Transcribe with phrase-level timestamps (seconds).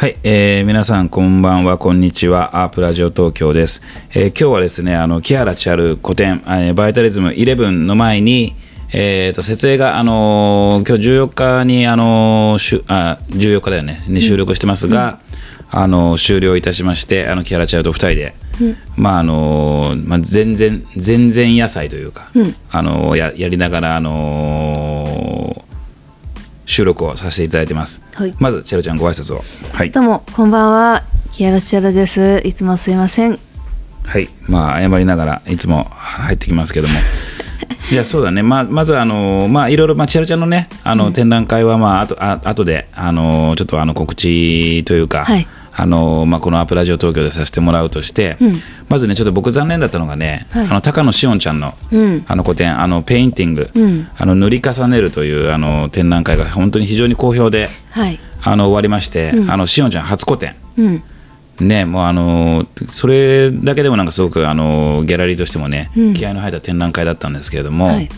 [0.00, 3.82] はい、えー、皆さんこんばんは、こんにちは、アープラジオ東京です。
[4.14, 8.54] えー、今日はですね、あの、木原千春古典、えー、バイタリズム11の前に、
[8.94, 15.20] えーと、設営が、あのー、今日14日に、あのー、しゅあ14日だよね、に収録してますが、
[15.74, 24.79] うん、あのー、終了いたしまして、あの木原千春と2人で、うん、まああのまあ、全然、全然野菜というか、うん、あのややりながら、あの
[26.80, 28.02] 収録をさせていただいてます。
[28.14, 29.42] はい、まず、チェロちゃん、ご挨拶を。
[29.74, 31.02] はい、どうも、こんばんは。
[31.30, 32.40] 木原千春です。
[32.42, 33.38] いつもすいません。
[34.06, 36.94] はい、まあ、謝りながら、いつも入ってきますけども。
[37.92, 48.54] いやそうだね、まあ、まずあの、まあ、いろいろ、まあ、千春ちゃんのね、あの、うん、展覧会は、まあ、あとあ後であのちょっとあの告知というか、はい、あのまあ、このアップラジオ東京でさせてもらうとして、うん、
[48.88, 51.74] まずね、ちょっと僕、残念だったのがね、はい、あの高野紫音ちゃんの,、
[52.26, 53.70] あの個展、あのペインティング、
[54.18, 60.54] あの塗り重ねるというあの展覧会が本当に非常に好評で、はい、あの終わりまして、あの紫音ちゃん初個展。
[61.60, 68.08] ね、もうあのそれだけでもなんかすごくあのギャラリーとしてもね、うん、気合の入った展覧会だったんですけれども、はい、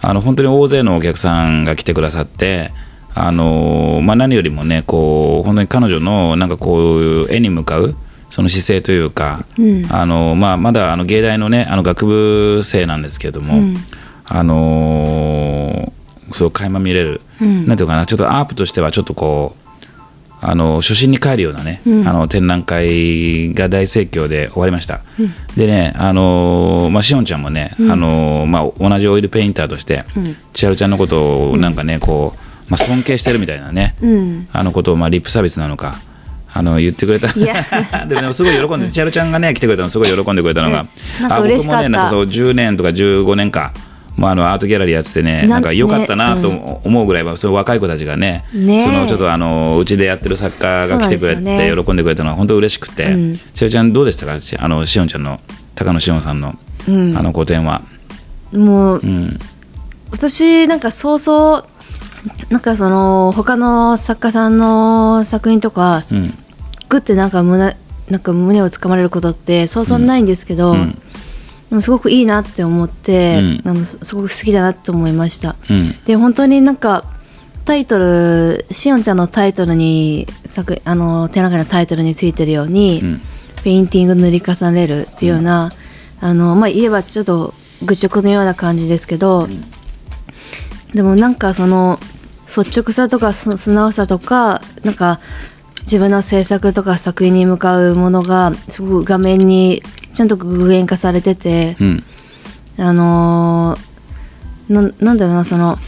[0.00, 2.72] あの本当に大勢のお客さんが来てくださって
[3.14, 7.94] あの、まあ、何よりもねこう本当に彼女のなんかこう絵に向かう
[8.30, 13.76] その姿勢というか、うん、あのまあ、まだあの芸大のねあの学部生なんですけれども、うん、
[14.24, 15.92] あの
[16.32, 19.60] そう垣間見れる、うん、なんていうかなちょっとアープとしてはちょっとこう
[20.42, 30.04] あの初心に帰るようなね、うん、あの展覧会が大盛況で終わりました、うん、でねあの、まあ、しおんちゃんもね、うん、あのまあ、同じオイルペインターとして、
[30.54, 33.94] 千春ちゃんのことをなんかねこう、まあ、尊敬してるみたいなね、
[34.52, 35.96] あのことを、まあ、リップサービスなのか
[36.52, 37.28] あの言ってくれた。
[38.06, 40.86] でも、ね、すごい喜んで千春ちゃんがね来てくれたのすごい喜んでくれたのが、
[41.28, 43.72] あ僕もねなんかそう10年とか15年か
[44.16, 48.58] まあ、あのアートギャラリーやっててねなんか良かったなと思うぐらいは、その若い子たちがねそ
[48.92, 54.32] のちょっとあのうちでやってる作家が来てくれて喜んでくれたのは本当嬉しくて、うん、しおちゃんどうでしたか？
[54.58, 55.40] あのしおんちゃんの
[55.74, 56.54] 高野しおんさんの、
[56.86, 57.82] うん、あの個展は。
[58.52, 59.38] もう、うん、
[60.10, 61.64] 私なんかそうそう
[62.48, 66.34] なんかその他の作家さんの作品とか、うん、
[66.88, 67.76] グッてなんか胸
[68.08, 70.98] なんか胸をつかまれることってそうそうないんですけど、うん。
[71.80, 77.04] すごくいいなって思って、うん、あのすごく好きだなと思いました、うん、で本当になんか
[77.64, 83.20] タイトルしおんちゃんのタイトルに作あの展覧会のタイトルについてるように、うん、
[83.62, 85.72] ペインティング塗り重ねるっていうような、
[86.20, 87.54] あのまあ言えばちょっと
[87.84, 89.46] 愚直のような感じですけど、
[90.94, 91.98] でもなんかその
[92.46, 95.20] 率直さとか素直さとかなんか
[95.82, 99.82] 自分の制作とか作品に向かうものがすごく画面に
[100.14, 102.04] ちゃんと具現化されてて、うん、
[102.78, 105.78] あのー、なんだろうなその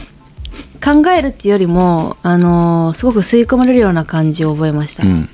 [0.83, 5.03] 考えるっていうよりも、あのー、すごく吸い込まれるような感じを覚えました。
[5.03, 5.29] うん、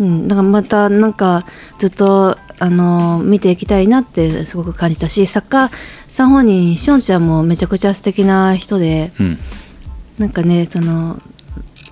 [0.00, 1.46] うん、だからまたなんか
[1.78, 5.70] ずっとあのー、見ていきたいなってすごく感じたし作家
[6.08, 9.38] さん本人しおんちゃんもめちゃくちゃ素敵な人で、うん、
[10.18, 11.20] なんかねその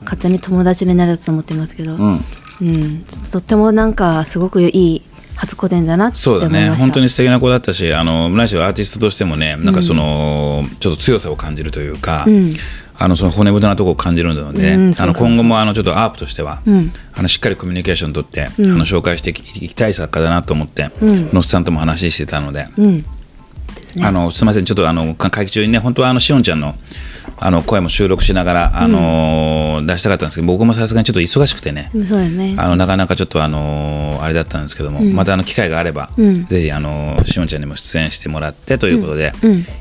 [0.03, 2.25] 勝手に友達になれたと思ってますけど、うん、
[2.61, 5.03] うん、とってもなんかすごくいい
[5.37, 6.69] 初個展だなってそうだね。
[6.71, 12.55] 本当に素敵な子だったしあの何しろアーティストとしてもねなんかその、うん、ちょっと強さを感じるというか、うん、
[13.01, 16.61] あのその骨太なところを感じるので、うん、あの今後もあのちょっとアープとしては、
[17.15, 22.67] あのしっかりコミュニケーション取って、あの紹介していきたい作家だなと思って、のっさんとも話してたので。
[24.03, 26.75] あのすみません、ちょっとあの会期中にね、本当はあのしおんちゃんの
[27.41, 32.57] あの声も収録しながら、あのー、出したかったんですけど、僕もさすがにちょっと忙しくてね、ね。
[32.59, 39.33] あのなかなかちょっと、あのー、あれだったんですけども、うん、またあの機会があれば、うん、ぜひ、あのー、しおんちゃんにも出演してもらってということで、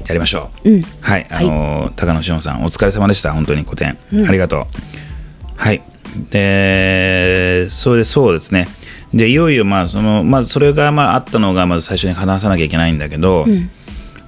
[0.05, 0.69] やりましょう。
[1.01, 3.97] はい、あの高野しおんさん、お疲れ様でした、本当に個展、
[4.27, 4.65] ありがとう。
[5.55, 5.81] はい、
[6.29, 8.67] で、それでそうですね。
[9.13, 13.45] でいよいよまあそのまずそれがまああったのがまず最初に話さなきゃいけないんだけど、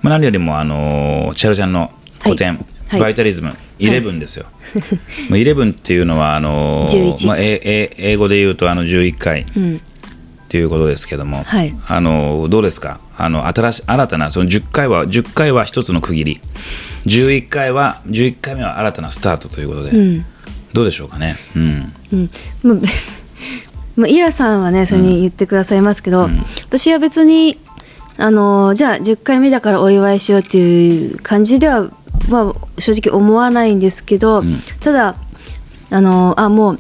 [0.02, 1.92] まあ、何よりもあのチェロちゃんの
[2.24, 3.00] 個展、はい。
[3.00, 6.88] バイタリズム11ですよ、はい、11っていうのはあの
[7.26, 9.46] まあ、え英語で言うとあの11回っ
[10.50, 13.00] ていうことですけども、はい、あのどうですか？
[13.18, 16.42] あの新し新たなその10回は10回は一つの区切り。
[17.06, 20.26] 11回は11回目は新たなスタートということで、うん、
[20.74, 21.36] どうでしょうかね？
[21.56, 21.94] うん、
[22.64, 22.82] うん。
[23.96, 27.60] まあ、 イラさんはねそれに言ってくださいますけど、うん、私は別に
[28.20, 31.90] あのじゃあ10回目だからお祝いしようっていう感じでは
[32.30, 35.16] は正直思わないんですけど、うん、ただ
[35.90, 36.80] あのあもう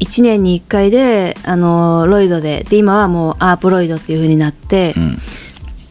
[0.00, 5.18] 1年に1回であのロイドでで今はもうアープロイドっていう風になって、うん、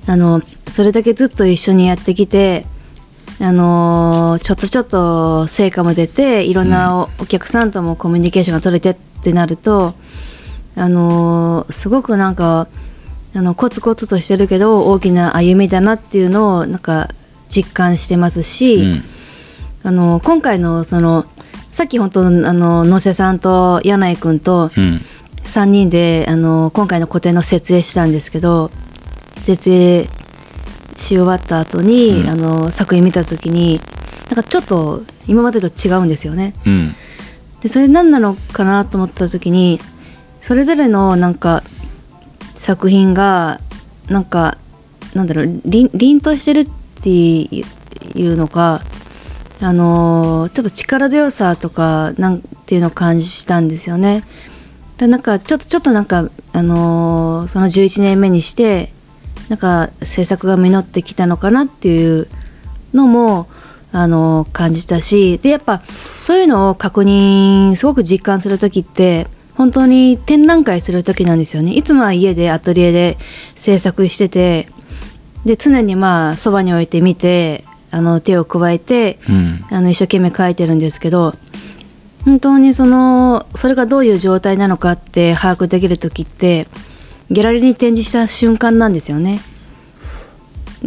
[0.08, 2.66] あのそれだけずっと一緒にやってきて
[3.40, 9.94] あのちょっとちょっと成果も出ていろんなお客さんともコミュニケーションが取れてっってなると
[10.76, 12.68] あのすごくなんか
[13.34, 17.10] あのコツコツとしてるけど大きな歩みだなっていうのをなんか
[17.50, 19.04] 実感してますし、うん、
[19.84, 21.26] あの今回のその
[21.72, 24.70] さっき本当あの野瀬さんと柳井君と
[25.44, 28.72] 3人で、あの今回の個展の設営したんですけど
[29.38, 30.08] 設営
[30.98, 33.80] し終わった後に、うん、あの作品見た時に
[34.30, 36.54] なんかちょっと今までと違うんですよね。
[36.66, 36.96] うん、
[37.62, 39.80] でそれ何なのかなと思った時に
[40.42, 41.64] それぞれのなんか
[42.62, 43.60] 作品が
[44.08, 44.60] なんか
[45.16, 46.68] なんだろう凛凛としてるっ
[47.02, 47.66] てい
[48.16, 48.82] うのか
[49.60, 54.24] あのちょっと力強さとかなんていうのを感じしたんですよね。
[54.98, 58.94] でなんかちょっとちょっとなんかあのその11年目にして
[59.50, 62.28] なんか制作が実ってきたのかなっていう
[62.94, 63.48] のも
[63.92, 65.82] あの感じたしでやっぱ
[66.20, 69.28] そういうのを確認すごく実感する時って
[69.62, 73.20] 本当に展覧会する時なんですよねいつもは家でアトリエで
[73.56, 74.68] 制作してて
[75.46, 81.36] で常にまあそばに置いて見てあの手を加えて、うん、あの一生懸命描いてるんですけど
[82.26, 86.68] 本当にそのそれがどういう状態なのかって把握できる時って
[87.30, 89.42] ギャラリーに展示した瞬間なんですよね。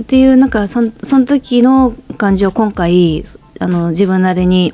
[0.00, 3.22] っていうなんかそその時の感じを今回
[3.60, 4.72] あの自分なりに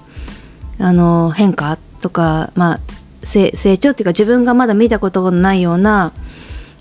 [0.79, 2.81] あの変化とか、まあ、
[3.23, 6.13] 成長っていうか自分がまだ見たことがないような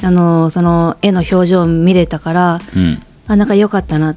[0.02, 4.16] あのその絵の表情を見れたから、うん、あなんか良かったなっ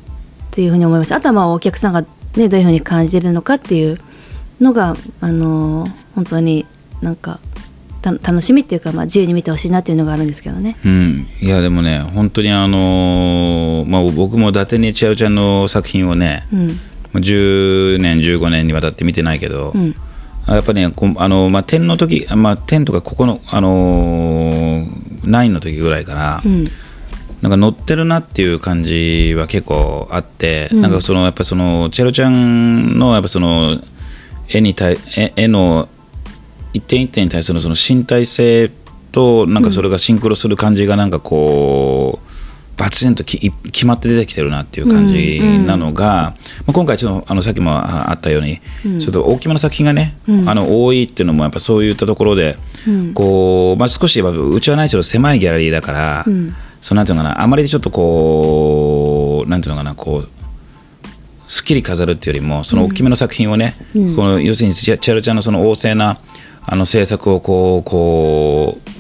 [0.51, 1.17] ていうふうに思いました。
[1.17, 3.99] あとはまあお客さんが、ね、どういうふうに感じてるのかっていう
[4.61, 6.67] のがあの本当に
[7.01, 7.41] なんか
[8.03, 16.69] 楽しみっていうか、まあ、自由に見てほしいなっていうのがあるんですけどね、うん、いやでもね本当にあのー、まあ、僕も伊達に千代ちゃんの作品をね、うん、
[17.21, 19.95] 10年15年にわたって見てないけど、うん、
[20.49, 26.65] やっぱりねあの、まあ、点の時、まあ、点とかここの、あのー、9の時ぐらいから、うん、
[27.43, 33.79] なんか乗ってるなっていう感じは結構あって、うん、なんかそのやっぱそのチェロちゃんのやっぱその
[34.49, 35.89] 絵に対絵絵の
[36.73, 38.71] 一点一点に対するその身体性
[39.13, 42.32] となんかそれがシンクロする感じがなんかこう、
[42.77, 52.57] バチンとき決まって出てきてるなっていう感じなのが、うんうん、今回ちょっとあのさっきもあったように、うん、ちょっと大きめの作品がね、うん、あの多いっていうのもやっぱそういったところで、
[53.15, 56.25] こうまあ、少しうちはないけど狭いギャラリーだから、
[56.81, 60.29] そうなんていうのかなあまりちょっとこうなんていうのかなこう
[61.49, 66.19] すっきり飾るっていうよりもその大きめの作品をね、この要するにチェルちゃんのその旺盛な
[66.65, 68.92] あの制作をこうこう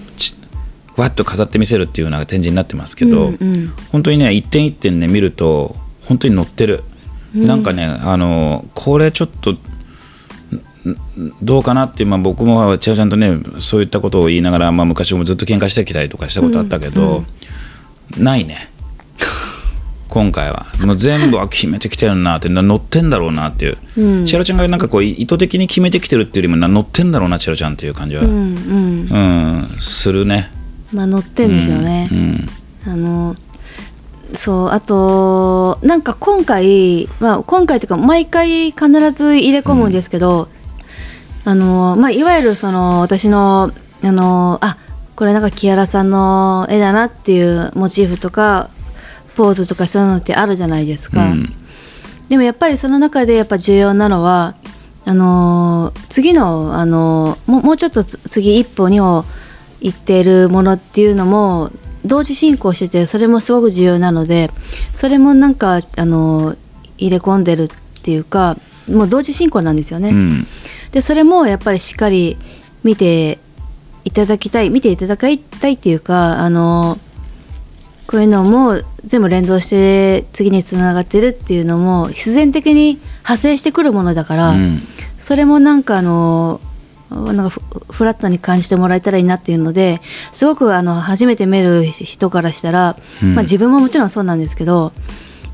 [0.97, 6.85] わっと飾ってみせるっていうような展示になってますけど、うんうん、本当にね一点一点ね見ると本当に載ってる、
[7.35, 9.56] うん、なんかねあのこれちょっと
[11.43, 17.27] どうかなって、まあ、僕も千代ちゃんとねそういったことを言いながら、まあ、昔もずっと喧嘩してきたりとかしたことあったけど、うん
[18.19, 18.69] うん、ないね。
[20.12, 20.67] 今回は。
[20.85, 30.50] もう全部は決めてきてるなって乗ってんだろうなっていう、うん、チェロちゃんがなんかこう意図的に決めてきてるっていうよりも乗ってんだろうなチェロちゃんっていう感じは、うん、うん、するね
[30.92, 32.11] まあ乗ってんでしょうね、
[32.87, 33.34] あの
[34.34, 40.49] そうあとなんか今回、まあ、今回というか毎回必ず入れ込むんですけど、
[41.44, 43.72] あのまあ、いわゆるその私の
[44.02, 44.76] あのあ
[45.16, 48.70] これなんか木原さんの絵だなっていうモチーフとか
[49.37, 51.46] ポーズとかそういうのってあるじゃないですか、うん、
[52.28, 54.54] でもやっぱりその中でやっぱ重要なのは
[55.04, 59.25] あのー、次の、あのー、ももうちょっと次一歩二歩
[59.83, 61.71] 行っているものっていうのも
[62.05, 64.51] 同時進行しててそれもすごく重要なので
[64.93, 66.59] それもなんか、あのー、
[66.99, 67.69] 入れ込んでるっ
[68.03, 68.57] ていうか
[68.89, 70.11] もう同時進行なんですよね。
[70.11, 70.47] うん、
[70.91, 72.37] でそれもやっぱりしっかり
[72.83, 73.39] 見て
[74.05, 76.99] いただきたい見ていただきたいっていうかあの
[78.09, 84.81] こういうのも全部連動して次につながってるっていうのも必然的に派生してくるものだから、うん、
[85.19, 86.61] それもなんかあの
[87.12, 90.00] なんかフラットに感じてもらえたらいいなっていうので
[90.33, 94.92] すごくあの初めて見る人からしたら、うん、まあ、自分ももちろんそうなんですけど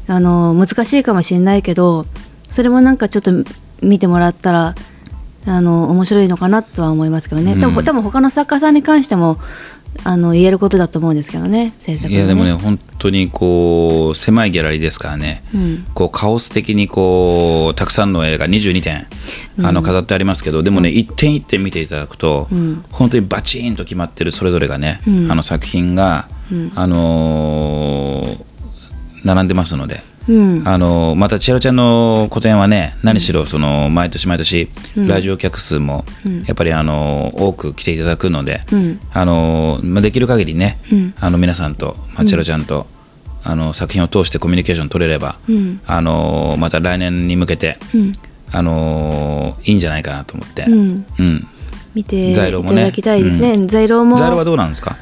[0.07, 2.07] あの難しいかもしれないけど
[2.49, 3.33] それもなんかちょっと
[3.83, 4.75] 見てもらったら
[5.47, 9.39] あの面白いのかなとは思いますけどね、うん、多分多分他の作家さんに関しても
[10.05, 19.07] あの言えることだと思うんですけどね制作、ね、いやでもね本当にこう狭いギャラリーですからね、うん、こうカオス的にこうたくさんの絵が22点
[19.63, 26.29] あの飾ってありますけど、うん、でもね一点一点見ていただくと、うん、本当にバチンと決まってるそれぞれがね、あの作品が、
[26.75, 28.45] あのー、
[29.25, 30.03] 並んでますので。
[30.29, 30.63] うん。
[30.69, 36.05] あのまた千尋ちゃんの個展はね何しろその毎年毎年来場客数も
[36.47, 39.01] やっぱりあの多く来ていただくので、うん。
[39.13, 41.15] あのまあできる限りね、うん。
[41.19, 42.87] あの皆さんと、まあ、千尋ちゃんと、
[43.45, 45.81] あの作品を通してコミュニケーション取れれば、うん。
[45.87, 48.13] あのまた来年に向けて、うん。
[48.53, 51.07] あのいいんじゃないかなと思って、うん。
[51.19, 51.47] うん。
[51.95, 53.67] 見ていただきたいですね。
[53.67, 54.17] 在廊も。
[54.17, 54.97] ザイルはどうなんですか？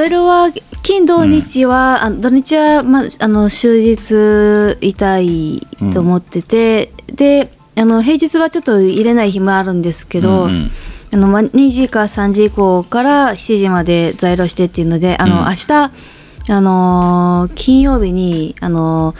[0.00, 0.50] 在廊は
[0.82, 10.70] 金土日は、あ土日は、ま、あの終日いたいと思ってて、であの平日はちょっと入れない日もあるんですけど、うんうん。
[11.12, 15.44] あのま2時か3時以降から7時まで在廊してっていうのであの、うん。
[15.48, 19.14] 明日あのー金曜日にあの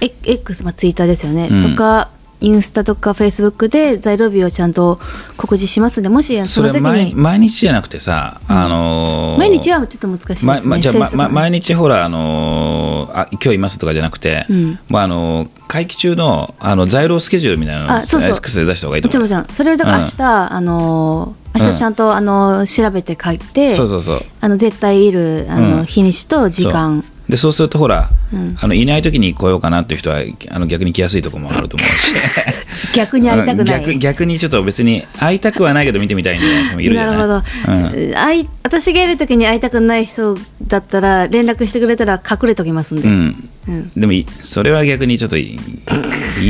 [0.00, 1.70] X、まあ、ツイッターですよね、うん。
[1.72, 2.08] とか
[2.40, 4.98] インスタとかフェイスブックで在廊日をちゃんと
[5.36, 10.52] 告示しますのでもしその時に毎毎日じゃなくてさ、あのー毎日はちょっと難しいですね。
[10.52, 14.78] ままじゃあ、ま毎日ほら、あのーあ今日いますとかじゃなくて、うん。
[14.88, 18.30] まああのー会期中のあの在労スケジュールみたいなのをあそうそう。
[18.30, 19.22] X で出した方がいいと思う。
[19.22, 19.56] もちろんもちろん。
[19.56, 24.20] それをだから明日、あのー明日ちゃんと、あのー調べて書いてそうそうそう。
[24.40, 25.84] あの絶対いるあの、うん。
[25.84, 28.56] 日にちと時間でそうするとほら、うん。
[28.60, 30.18] あのいない時に来ようかなっていう人は
[30.50, 32.14] あの逆に来やすいところもあると思うし。
[32.94, 37.14] 逆に会いたくない、逆逆にちょっと別に会いたくはないけど見てみたいみたいな人もいるじゃな。
[37.14, 38.14] いなるほど、うん。
[38.14, 43.48] 会い私がいる時に会いたくない人だったら連絡してくれたら隠れときますんで、うん。
[43.68, 43.90] うん。
[43.96, 45.58] でもいそれは逆にちょっと言い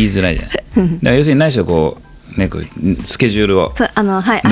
[0.07, 1.99] づらいじゃないだから要するに何しろこ
[2.37, 3.85] うねこうスケジュールを出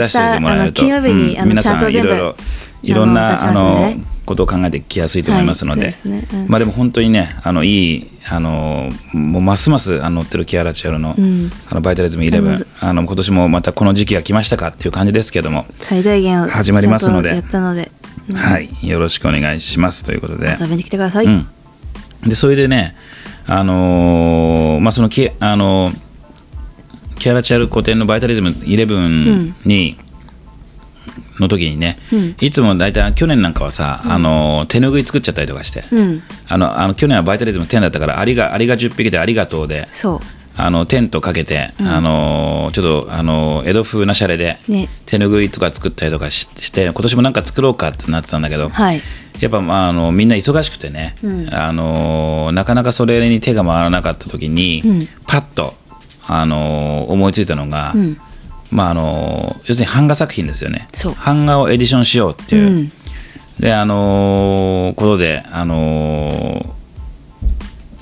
[0.08, 0.82] してもらえると。
[0.82, 2.36] あの金曜日に、あのうん皆さんいろいろ
[2.82, 3.94] いろんなああの
[4.24, 6.42] ことを考えてきやすいと思いますので,、はいそうですね。
[6.44, 6.48] うん。
[6.48, 11.50] まあでも本当にねあのいいあのもうますますあの乗ってるキアラチアロの,、うん。
[11.70, 17.42] あのバイタリズム11あの今年もまたこの時期が来ましたかっていう感じですけども、最大限を始まりますので。
[17.52, 17.90] ので、
[18.30, 18.36] うん。
[18.36, 18.68] はい。
[18.86, 20.04] よろしくお願いします。
[20.04, 20.56] ということで。
[20.60, 21.48] 遊びに来てください、うん、
[22.26, 22.94] でそれでね、
[23.46, 25.90] あのーまあ、そのキあの
[27.18, 29.98] キャラチャル古典のバイタリズム11に、
[31.38, 32.36] の時にね、うん。
[32.40, 36.22] いつも大体去年なんかはさ、あのー手ぬぐい作っちゃったりとかして、うん。
[36.48, 40.20] あのあの去年はバイタリズム10だったからアリがアリが10匹でありがとうでそう。
[40.60, 44.88] あのテントかけて、あのーちょっと、あのー江戸風なシャレで、ね。
[45.06, 49.00] 手ぬぐいとか作ったりとかしして今年もなんか作ろうかってなってたんだけど、はい。
[49.40, 51.54] やっぱ、まあ、あのみんな忙しくてね、うん。
[51.54, 55.08] あのなかなかそれに手が回らなかった時に、うん。
[55.28, 55.74] パッと、
[56.26, 58.18] あの思いついたのが、うん
[58.70, 60.88] まああの要するに版画作品ですよね。
[61.24, 62.92] 版画をエディションしようっていう、うん。
[63.58, 66.74] であのことで、あの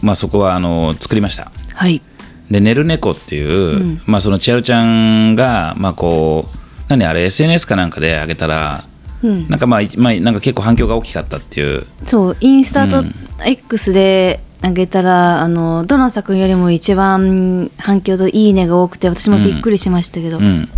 [0.03, 1.51] まあ、そこはあの作りました。
[1.75, 2.03] はい。
[2.51, 4.01] で「寝る猫」っていう、うん。
[4.07, 6.57] まあ、その千春ちゃんが、まあ、こう
[6.89, 8.85] 何あれ SNS かなんかで上げたら
[9.23, 9.49] うん。
[9.49, 11.87] なんかまあ、まあ、なんか結構反響が大きかったっていう。
[12.05, 13.15] そうインスタとうん。
[13.45, 20.69] X で上げたら、あのどの作品よりも一番反響といいねが多くて私もびっくりしましたけど、うん、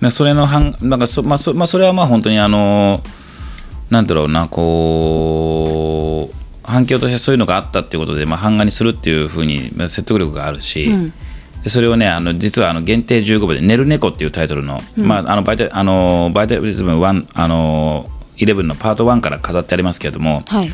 [0.00, 3.02] でそれの反なんかそ,、まあそまあ、それはまあ本当にあの
[3.90, 11.12] なんだろうなこう反響としてそういうのがあったっていうことで、まあ、版画にするっていうふうにまあ説得力があるし、うん。
[11.62, 20.70] でそれをねあの実はあの限定15部で「寝る猫」っていうタイトルの,、まあ、あのバイタあのバイタリズム1あの11のパート1から飾ってありますけれどもはい。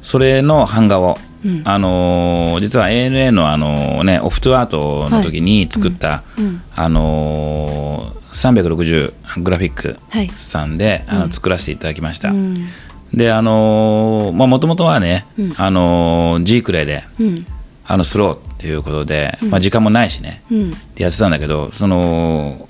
[0.00, 1.62] それの版画を、うん。
[1.64, 6.44] あのー実は ANA の、あのーね、オフトアートの時に作った、うん。
[6.44, 6.62] うん。
[6.74, 10.28] あのー360グラフィックはい。
[10.30, 12.30] さんで、あの作らせていただきました。
[12.30, 12.54] うん。
[13.14, 15.54] であのーまあもともとはね、うん。
[15.56, 17.46] あのー G くらいでうん。
[17.86, 20.70] あのスローっていうことで、まあ、時間もないしね、うん。
[20.70, 22.68] でやってたんだけどその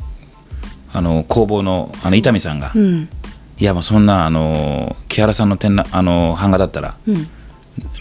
[0.92, 3.08] あの工房のあの伊丹さんが、うん。
[3.58, 7.26] いやもうそんなあの木原さんの展覧あの版画だったらうん。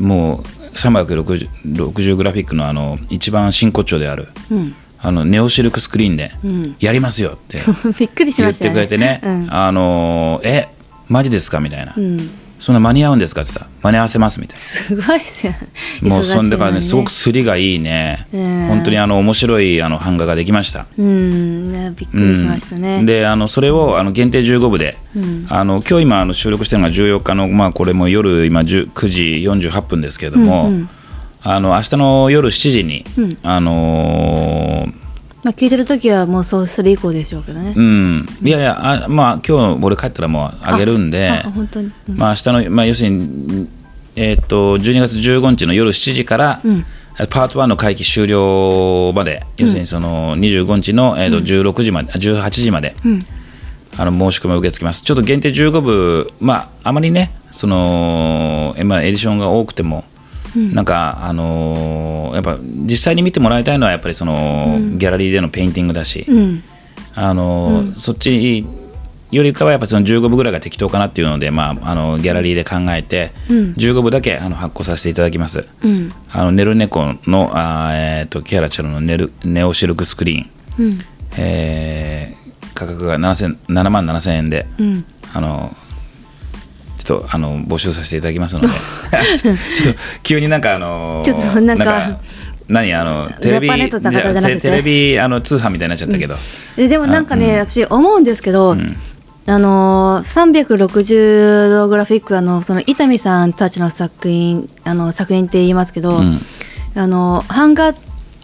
[0.05, 0.43] もう
[0.77, 4.75] 360グラフィックのあの一番真骨頂であるうん。
[4.99, 6.75] あのネオシルクスクリーンでうん。
[6.79, 7.59] やりますよって
[7.99, 8.87] びっくりし言っましたよね。
[8.87, 9.47] てくれてね、うん。
[9.53, 10.67] あのえ
[11.07, 11.59] マジですか？
[11.59, 15.53] みたいな、うんそんな間に合うんですかって言ったら間に合わせますみたいすごいですよ
[16.01, 18.67] もうそんでからねすごくすりがいいね、うん。
[18.67, 20.87] 本当にあの面白いあの版画ができました。
[20.97, 21.71] うん。
[21.71, 23.05] ねびっくりしましたね、うん。
[23.05, 25.47] であのそれをあの限定15部で、うん。
[25.49, 30.71] あの今日今あの収録してるのが14日の、まあ、これも夜今10 9時48分ですけれども、
[31.41, 33.37] あの明日の夜7時に、うん。
[33.43, 35.06] あのー
[35.47, 42.17] まあ聞いてる時はもうそうそれ以降でしょうけどね、うん、いやいやあまあ今日俺帰ったらもうあげるんで本当に、うん。
[42.17, 43.69] まあ明日の、まあ、要するに、
[44.17, 46.85] えーっと12月15日の夜7時から、うん。
[47.29, 53.25] パート1の会期終了まで、要するにその25日の、えーっと16時まで、あ18時まで、うん。
[53.97, 55.01] あの申し込みを受け付けます。
[55.01, 60.03] ちょっと限定15部、まあ、あまりね、そのえまあ、エディションが多くても、
[60.73, 66.63] なんかあのーやっぱ実際に見てもらいたいのはやっぱりその、ギャラリーでのペインティングだし、うん。
[67.15, 68.65] あのーそっち
[69.31, 73.73] よりかはやっぱその15部ぐらいが適当かなっていうので、まあ、あのギャラリーで考えて、うん。
[73.73, 75.65] 15部だけあの発行させていただきます。
[75.83, 76.11] うん。
[76.31, 80.99] あのネルネコのあー、えー、とキアラチのネルネオシルクスクリーン、うん。
[81.37, 82.37] えー
[82.73, 85.05] 価格が7000 7万7000円で、うん。
[85.33, 85.75] あの
[87.07, 88.67] ちょっとあの募集させていただきますので。
[89.39, 92.17] ちょっと急になんかあのちょっとなんか
[92.67, 93.69] 何あのテレビ
[94.59, 96.35] テレビあの通販みたいになっちゃったけど、
[96.75, 98.97] ででもなんかね、私思うんですけど、ん。
[99.45, 106.41] あのー360度グラフィックあのその伊丹さんたちの作品あの作品って言いますけど、うん。
[106.93, 107.99] あの版画って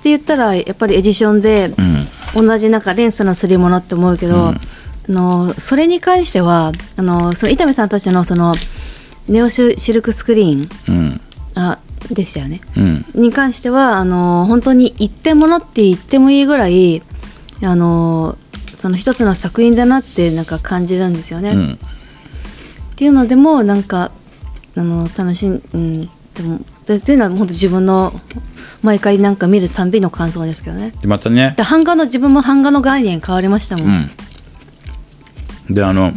[0.05, 2.48] 言ったらやっぱりエディションでうん。
[2.48, 4.62] 同じなんか連鎖のすり物って思うけど、うん
[5.10, 8.56] あのそれに関してはあのその伊丹さんたちのその
[9.28, 11.22] ネオシルクスクリーンうん
[11.56, 11.80] あ
[12.12, 12.62] でしたよね。
[12.76, 17.02] うんに関してはあの本当に一点物って言ってもいいぐらい
[17.62, 18.38] あの
[18.80, 21.54] その一つの作品だなってなんか感じるんですよね。
[21.54, 21.80] っうん
[22.96, 24.12] ていうのでもなんか
[24.76, 26.10] あの楽しん、うん、で
[26.44, 28.14] もでというのは本当自分の
[28.82, 30.94] 毎回なんか見るたんびの感想ですけどね。
[31.02, 33.88] でまたねで版画の自分も版画の概念変わりましたもん。
[33.88, 34.12] うん
[35.70, 36.13] であの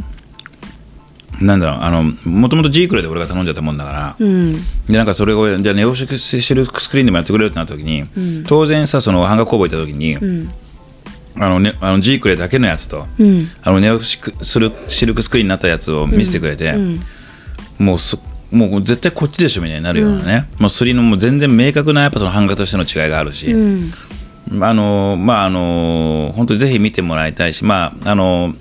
[1.41, 4.53] なんだろうあのもともとジークレで俺が頼んじゃったもんだから、うん。
[4.87, 6.07] でなんかそれをじゃあネオシ
[6.55, 8.05] ルクスクリーンでもやってくれるってなった時に、
[8.47, 10.51] 当然さその版画工房行った時に、うん。
[11.39, 13.51] あのね、あのジークレだけのやつと、うん。
[13.63, 14.19] あのネオシ
[14.59, 17.01] ルシルクスクリーンになったやつを見せてくれて、うん。
[17.79, 18.19] もうそ
[18.51, 23.93] もう絶対こっちでしょみたいになるようなね、もうスリのもう全然明確なやっぱその版画としての違いがあるし、うん。
[24.63, 28.55] あのまああの本当にぜひ見てもらいたいしまああの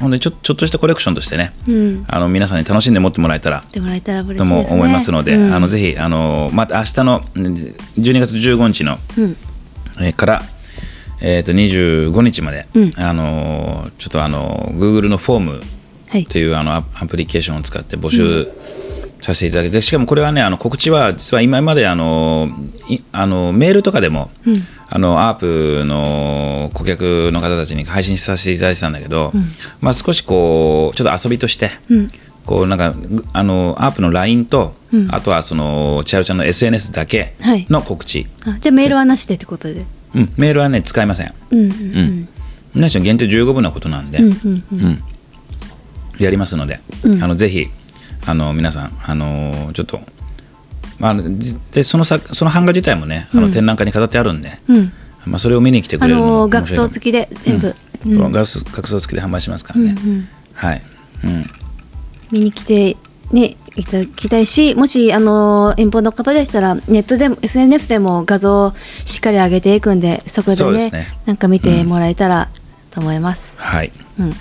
[0.00, 2.04] 本当にちょちょっとしたコレクションとしてね、うん。
[2.08, 3.64] あの皆さんに楽しんで持ってもらえたら
[4.38, 4.44] と。
[4.44, 5.54] も思いますので、うん。
[5.54, 9.36] あのぜひあのまた明日のうん12月15日の、うん。
[10.00, 10.42] えーから、
[11.20, 12.92] えー、と25日まで、うん。
[12.96, 15.62] あのちょっとあの Google のフォーム
[16.08, 16.26] はい。
[16.26, 18.46] というあのアアプリケーションを使って募集
[19.20, 22.48] させていただいて、しかもこれはねあの告知は実は今まであの
[22.88, 24.30] いあのメールとかでも、
[24.92, 29.32] あのアープの顧客の方たちに配信させていただいてたんだけど、
[29.80, 31.70] まあ、少しこうちょっと遊びとして、
[32.44, 34.74] こうなんかぐあのアープの LINE と、
[35.10, 39.84] あとはそのチャルちゃんの SNS だけはいの告知、あじゃあメールはなしでってことで。
[40.12, 41.32] うん、メールはね使いません。
[41.50, 41.72] うんうんう
[42.02, 42.28] ん。
[42.74, 45.02] 何しろ限定15分なことなんで、うんうんうん。
[46.18, 47.68] やりますので、あのぜひ
[48.26, 50.00] あの皆さん、あのちょっと、
[51.00, 54.92] まあ、じでそのさその版画自体もねあの展覧会に飾ってあるんで、うん。
[55.26, 57.74] まあ、それを見に来てくあれるのも学装付きで全部、
[58.06, 58.32] うん。
[58.32, 58.60] 学装
[58.98, 59.94] 付きで販売しますからね、
[60.54, 60.82] はい、
[61.24, 61.46] うん、
[62.30, 62.96] 見に来て
[63.32, 71.06] ねいただきたいしもしあの遠方の方でしたらネットでも SNS でも画像をしっかり上げていくんでそこでねですね。
[71.26, 72.48] なんか見てもらえたら
[72.90, 73.54] と思います。
[73.56, 73.92] はい。
[74.18, 74.32] うん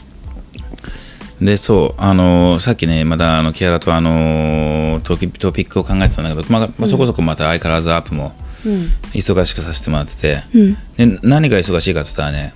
[1.41, 8.33] でそうあのーさっきねまたあのキアラとあのートピトピックを考えてたんだけど、まあまあ、そこそこまた相変わらずアップも
[8.65, 8.73] うん。
[9.13, 10.73] 忙しくさせてもらってて、うん。
[10.97, 12.53] で何が忙しいかっつったらね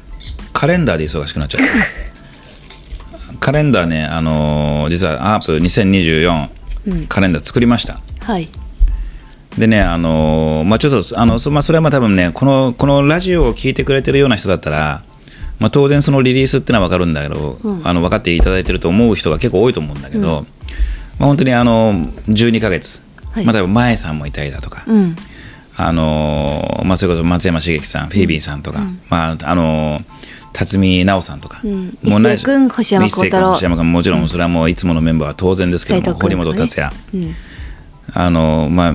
[0.51, 7.99] カレンダーで忙しくなっちゃった カレンダーねあのー実はアープ2024、カレンダー作りました。
[8.21, 8.49] はい。
[9.57, 15.03] でねあのーまあちょっとあのそ,、まあ、それはまあ多分ねこのこのラジオを聞いてくれてるような人だったら
[15.63, 20.45] まあ、当然そのリリースってのは分かるんだけど、あの分かっていただいてると思う人が結構多いと思うんだけど、
[21.19, 21.93] まあ、本当にあの
[22.27, 23.45] 12ヶ月、はい。
[23.45, 25.15] まあ、例えば前さんもいたりだとか、うん。
[25.77, 30.03] あのーまあ、それこそ松山茂樹さん、フィービーさんとか、まああのー
[30.51, 31.97] 辰巳奈緒さんとか、ん。
[32.03, 37.35] もうない一世君星山君星山君もちろんそれはもういつものメンバーは当然ですけども、堀本達也、うん。
[38.13, 38.93] あのーまあ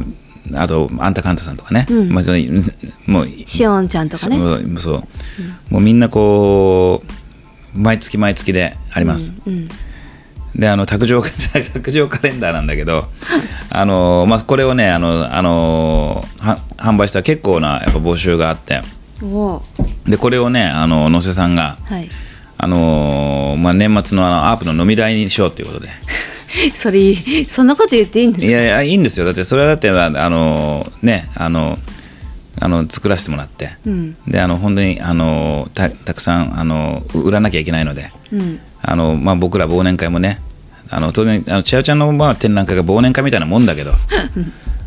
[0.54, 2.38] あとあんたかんたさんとかね、まあ、その
[3.06, 4.36] もうしおんちゃんとかね。
[4.36, 5.02] そうそう、
[5.70, 7.02] もうみんなこ
[7.74, 9.68] う毎月毎月であります、うん
[10.56, 11.22] であの卓上
[11.72, 13.06] 卓上カレンダーなんだけど
[13.70, 18.82] あの、まあ、これをねあのあのは販売したら結構なやっぱ募集があって。
[20.06, 22.08] でこれをねあの野瀬さんがはい。
[22.60, 25.88] あの、まあ、年末のあのアープの飲み代にしようっていうことで
[26.74, 27.14] それ
[27.48, 28.48] そんなこと言っていいんですか？
[28.48, 29.26] いやいやいいんですよ。
[29.26, 31.78] だってそれはだってあのねあの
[32.60, 34.16] あの作らせてもらって、うん。
[34.26, 38.60] であの本当にあのたたくさんあの売らなきゃいけないので、うん。
[38.82, 40.40] あのまあ、僕ら忘年会もね
[40.90, 43.92] あの当然あの千代ちゃんのまあ展覧会が忘年会みたいなもんだけど。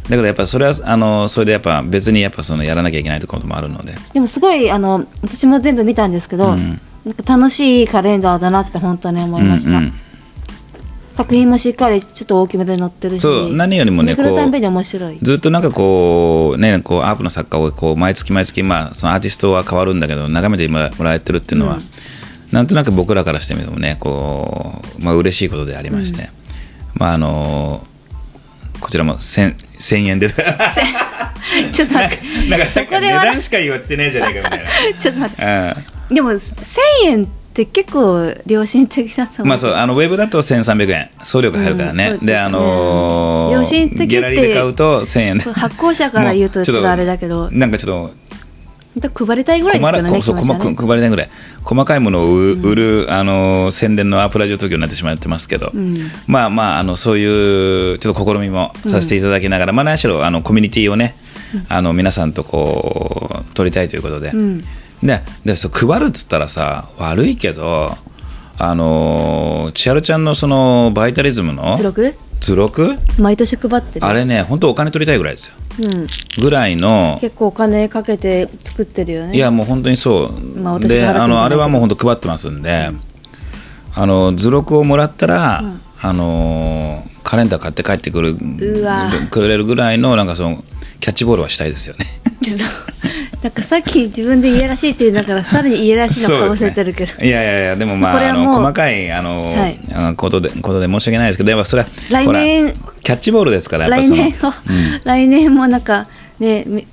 [0.09, 3.93] だけどやっぱそれはあのそれでやっぱ別にやっぱそのやらなきゃいけないところもあるので。
[4.13, 6.79] でもすごいあの私も全部見たんですけど、なん
[7.13, 9.93] か楽しいカレンダーだなって本当に思いました、うんうん
[11.21, 21.79] 作品もしっかりちょっと大きめで載ってるしそう何よりもねこうずっとなんかこうねこうアープの作家をこう毎月毎月まあそのアーティストは変わるんだけど眺めてもらえてるっていうのは、
[22.51, 26.29] なんとなく僕らからしてみてもねこうまあ嬉しいことでありまして、
[26.95, 27.85] まああの
[28.79, 30.29] こちらも 1000, 1000円で。
[31.73, 32.23] ちょっと待って。
[32.49, 34.67] なんかそこでは段しか言ってねえじゃねえかみたい
[34.99, 35.43] ちょっと待って。
[35.43, 35.67] な。
[35.67, 35.73] うん
[36.15, 39.47] でも1000円って結構良心的だと思う。
[39.47, 41.09] まあそうあのウェブだと1300円。
[41.23, 45.37] 送料が入るからね、うんであのー良心的ギャラリーで買うと1000円。
[45.37, 47.49] で発行者から言うとちょっとあれだけど。
[47.51, 48.11] なんかちょっ
[49.01, 50.45] と配りたいぐらいですからねそう配
[50.97, 51.29] りないぐらい。
[51.63, 55.71] 細かいものを売売る、あのー宣伝のアプラジオ東京になってしまってますけど、
[56.27, 61.15] まあまああのそういうちょっと試みもさせていただきながら、まあ何しろあのコミュニティをね、
[61.69, 64.63] あの皆さんとこう取りたいということで、ん
[65.03, 67.95] ででそう配るっつったらさ悪いけど
[68.57, 72.13] あのー千春ちゃんのそのバイタリズムの図録？
[72.39, 72.97] 図録？
[73.19, 74.05] 毎年配ってる。
[74.05, 75.55] あれね本当お金取りたいぐらいですよ。
[75.79, 76.07] うん、
[76.43, 79.35] ぐらいの結構お金かけて作ってるよね。
[79.35, 82.91] いやもう本当にそう、まあ私であのあれはもう本当配ってますんで、
[83.95, 85.63] あの図録をもらったら、
[86.01, 90.63] あのカレンダー買って帰ってくるくれるぐらいのなんかその
[90.99, 92.05] キャッチボールはしたいですよね。
[92.41, 92.91] ちょっと
[93.43, 100.15] なんかさっき自分で家らしいって言うんだからさらに家らしいのかぶせてるけど、いやいやいやでもまああの細かいあの、はい。
[100.15, 102.73] ことでことで申し訳ないですけどやっぱそれは来年
[103.03, 104.23] キャッチボールですからやっぱ来その。
[104.23, 104.53] 年を、
[105.03, 106.07] 来年もなんか
[106.39, 106.87] ねみ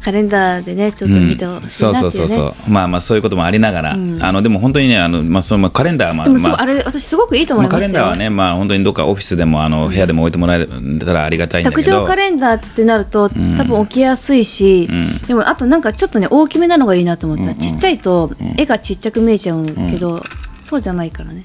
[0.00, 3.96] カレンダーでねちょっと見てほしいそうなっていううね、そそうそうまあまあそういうこともありながら、あ
[4.32, 14.88] のでも本当にねあの、まあ、そのまあカレンダーはまあまああれ私すごくいいと思いまあ、ましたよ、カレンダーはね、まあ、本当にどっかオフィスでもあの部屋でも置いてもらえたらありがたいんだけ卓ど上カレンダーってなると、多分置きやすいし、
[15.26, 20.22] でもあとなんかちょっとね大きめなのがいいなと思った、ちっちゃいと絵がちっちゃく見えちゃうけど、
[20.62, 21.44] そうじゃないからね。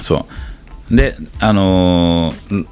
[0.00, 0.26] そ
[0.90, 0.96] う。
[0.96, 2.66] であのー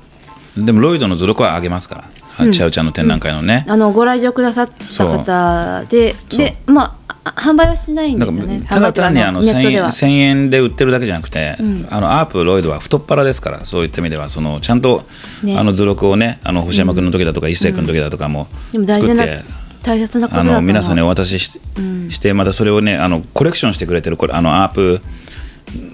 [0.56, 2.04] でもロイドの図録はあげますから、
[2.38, 8.64] あチャウちゃんの展覧会のね、あのご来場くださった方ででまああ販売はしないんですよね。
[8.66, 9.88] ただ単にあの販売っていうかネット 1000, 円では。
[9.90, 11.56] 1000円で売ってるだけじゃなくて、
[11.90, 15.04] あのアープ、ロイドは太っ腹ですから、そういった意味では、そのちゃんと、
[15.44, 15.58] ね。
[15.58, 19.40] あの図録をね、あの星山君の時だとか、一星君の時だとかも作って、
[19.82, 21.60] 大切なことあの皆さんにお渡しし,、
[22.08, 25.02] して、またそれをね、あのコレクションしてくれてる、これあのアープ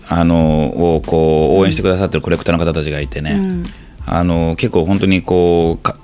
[0.08, 3.64] あのをこう応援してくださってるコレクターの方たちがいてね、
[4.06, 5.96] あの結構本当にこうか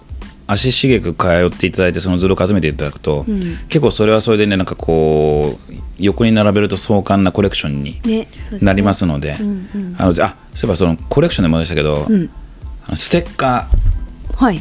[0.52, 3.24] 足しげく通っていただいてその図録集めていただくと、
[3.68, 8.00] 結構それはそれでねなんかこう横に並べると壮観なコレクションに
[8.60, 9.36] なりますので、
[9.98, 10.34] あのあそうい
[10.64, 12.06] えばそのコレクションでもでしたけど、
[12.86, 13.68] あのステッカ
[14.36, 14.56] はい。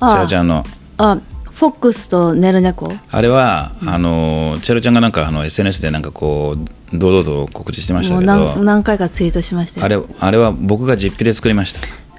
[0.00, 0.64] ーチャあゃんの。
[0.98, 1.18] あ
[1.54, 2.90] フォックスと寝る猫。
[3.10, 6.56] あれは、あのチャルちゃんがなんかあの SNS でなんかこ
[6.92, 9.84] う堂々と告知してましたけど何何回かツイートしましたよ。
[9.84, 11.74] あれあれは僕が実費で作りまし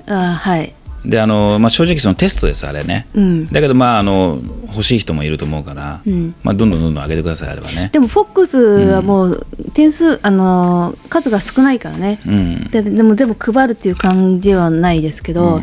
[0.06, 0.16] た。
[0.16, 3.48] あはいであの、まあ、正直そのテストですあれね、うん。
[3.48, 6.36] だけどまああの欲しい人もいると思うから、ん。
[6.44, 7.90] まあ、どんどんどんどん上げてくださいあればね。
[7.92, 12.68] でもフォックスはもう点数、あのー数が少ないからね、うん。
[12.70, 15.62] ででも全部配るっていう感じはないですけど、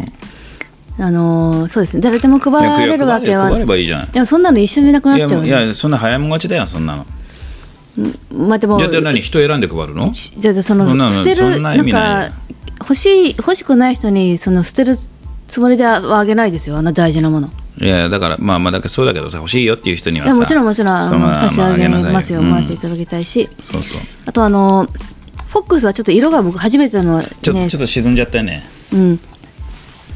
[0.99, 2.01] あのーそうですね。
[2.01, 4.09] 誰でも配られるわけは配ればいいじゃんい。
[4.15, 5.47] やそんなの一緒になくないっちゃう。
[5.47, 7.07] いやそんな早いもん勝ちだよそんなの。
[8.33, 10.13] まあでもじゃあ何人選んで配るの？
[10.13, 12.31] じゃあその捨てるなんか
[12.81, 14.97] 欲しい欲しくない人にその捨てる
[15.49, 17.51] つもりではあげないですよあんな大事なもの。
[17.81, 23.49] いやだからまあまあだからそうだけどさ欲しいよっていう人にはいさやもちろんもちろん差し上げますよ、もらっていただきたいし。
[23.61, 24.01] そうそう。
[24.27, 24.89] あとあの
[25.49, 27.29] フォックスはちょっと色が僕初めてのね。
[27.43, 28.63] ちょちょっと沈んじゃったよね。
[28.93, 29.21] うん、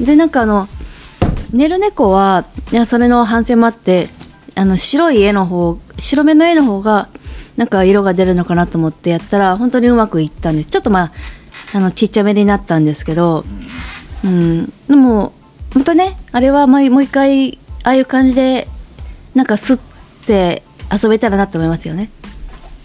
[0.00, 0.68] でなんかあの
[1.52, 4.08] 寝る猫はいやそれの反省もあって
[4.54, 7.08] あの白い絵の方白目の絵の方が
[7.56, 10.68] なんか色が出るのかなと思ってやったら本当にうまくいったんです。
[10.68, 11.12] ちょっとまあ
[11.74, 13.61] あのちっちゃめになったんですけど、うん、
[14.22, 15.32] でも
[15.74, 18.68] またねあれはもうもう一回ああいう感じで
[19.34, 19.78] なんかすっ
[20.26, 22.10] て遊べたらなと思いますよね。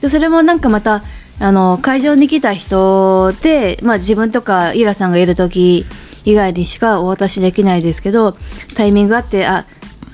[0.02, 1.04] でそれもなんかまた
[1.40, 5.86] あの会場に来た人で、まあ、自分とかイラさんがいる時
[6.26, 8.36] 以外にしかお渡しできないですけど
[8.76, 9.66] タイミングがあってあ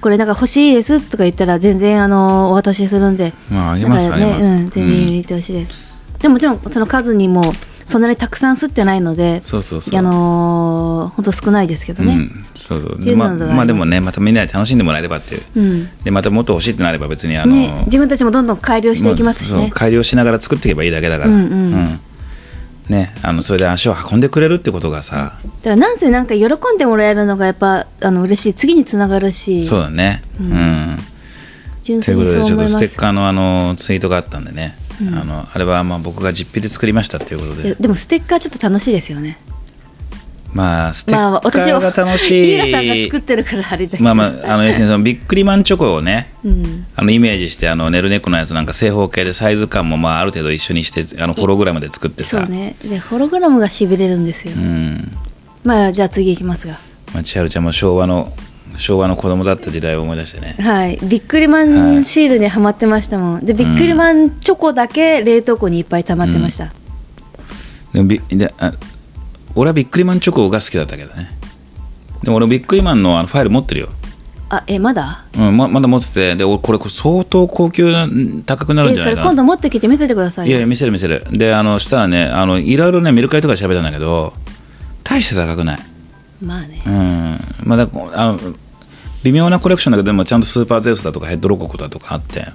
[0.02, 3.34] これなんか欲しいですとか言ったら全然あのお渡しするんで。
[3.50, 4.50] まああげますねあげます。
[4.50, 5.76] うん、全然入れてほしいです、
[6.20, 7.42] でももちろんその数にも
[7.86, 10.00] そんなにたくさん吸ってないのでそうそうそう。
[10.00, 13.00] あのー、ほんと少ないですけどね、うん、そうそう。
[13.00, 13.54] っていうまあます。
[13.54, 15.90] まあでもねまたみんなで楽しんでもらえればっていう、うん。
[16.04, 19.72] でまたもっと欲しいってなれば別にあの、ね、自分たちもどんどん改良していきますしね。
[19.74, 22.00] 改良しながら作っていけばいいだけだから、うんうん。
[22.90, 28.54] ね、あのそれで足を運んでくれるってことがさ、だからなんせなんか喜んでもらえるのがやっぱあの嬉しい。
[28.54, 29.64] 次につながるし。
[29.64, 30.22] そうだね。
[30.42, 30.98] うん、
[31.82, 37.76] 純粋ということでちょっにそう思いますとステッカーのあのツイートがあったんでね、あのあれはまあ僕が実費で作りましたっていうことで。
[37.76, 39.38] でもステッカーちょっと楽しいですよね。
[40.54, 46.86] まあステまあッカーが楽しい、イーラさんが作ってるからあれだまあまああの要するにそのビックリマンチョコをねうん。
[46.96, 52.42] あのイメージしてあのネルネックのやつなんか正方形でサイズ感もまあある程度一緒にしてあのホログラムで作ってさ。
[52.42, 52.76] そうね。
[52.84, 55.12] でホログラムがしびれるんですよ、うん。
[55.64, 56.78] まあじゃあ次いきますが。
[57.14, 58.34] まあ、千春ちゃんも昭和の
[58.78, 60.56] 昭和の子供だった時代を思い出してね。
[60.60, 60.98] はい。
[61.04, 61.68] ビックリマはい。
[61.68, 63.46] ンシールにはまってましたもん。
[63.46, 66.74] でビックリマンチョコだけ冷凍庫にいっぱい溜まってました、
[67.94, 68.74] でもビであ
[69.56, 71.30] 俺はビックリマンチョコが好きだったけどね。
[72.24, 73.90] でも俺ビックリマンのあのファイル持ってるよ、
[74.50, 75.24] あえまだ？
[75.38, 76.36] うん、ままだ持ってて。
[76.36, 78.08] で俺これ相当高級な
[78.46, 79.28] 高くなるんじゃないかな。
[79.28, 80.50] 今度持ってきて見せてくださいよ。
[80.50, 81.24] いやいや見せる見せる。
[81.32, 84.34] であのしたらねあのいろいろねメルカリとかで調べたんだけど
[85.04, 85.80] 大して高くない。
[86.42, 86.82] まあね。
[86.86, 87.40] うん。
[87.64, 88.40] まあだあの
[89.24, 92.46] 微妙なコレクションだけどでもちゃんとスーパーゼウスだとかヘッドロココだとかあって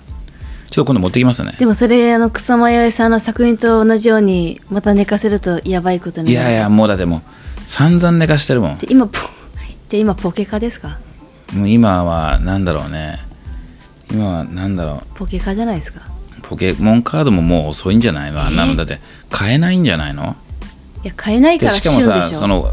[0.70, 1.54] ちょっと今度持ってきますね。
[1.59, 6.48] でもそれあの草間彌生さんの作品と同じようにまた寝かせるとやばいことになる。
[6.48, 7.22] いやいやもうだってもう
[7.66, 8.78] 散々寝かしてるもん。
[8.78, 9.18] で今ポ
[9.88, 10.98] じゃあ今ポケカですか？
[11.54, 13.18] もう今はなんだろうね。
[14.11, 16.02] 今はなんだろポケカじゃないですか？
[16.38, 18.42] うポケモンカードももう遅いんじゃないの？
[18.42, 18.76] あんなの。
[18.76, 19.00] だって
[19.31, 20.37] 買えないんじゃないの？
[21.02, 22.28] いや買えないからでしかも旬でしょ。
[22.35, 22.70] さその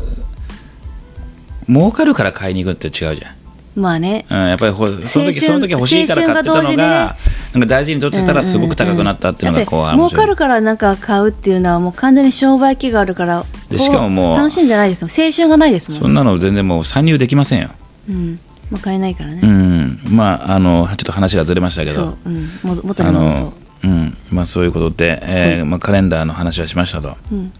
[1.67, 3.34] 儲かるから買いに行くって違うじゃん
[3.75, 4.25] まあね。
[4.29, 7.17] うん、やっぱりほその時その時欲しいから買ってたのがが
[7.53, 15.11] なんか大事に取ってたらすごく高くなったっていうのがこうだって儲かるるからなんか買うっていうのはもう完全に商売気があるからでしかももうこ楽しんでないですもん。
[15.11, 17.69] 青春がないですもんそんなの全然もう参入できませんよ。
[18.09, 18.39] うん。
[18.71, 19.99] もう買えないからね、うん。
[20.09, 21.95] まああのちょっと話がずれましたけど。
[21.95, 24.17] そう、うん、戻そのうん。
[24.31, 27.09] まあそういうことで、えーまあ、カレンダーの話はしましたと。
[27.31, 27.53] う、うん、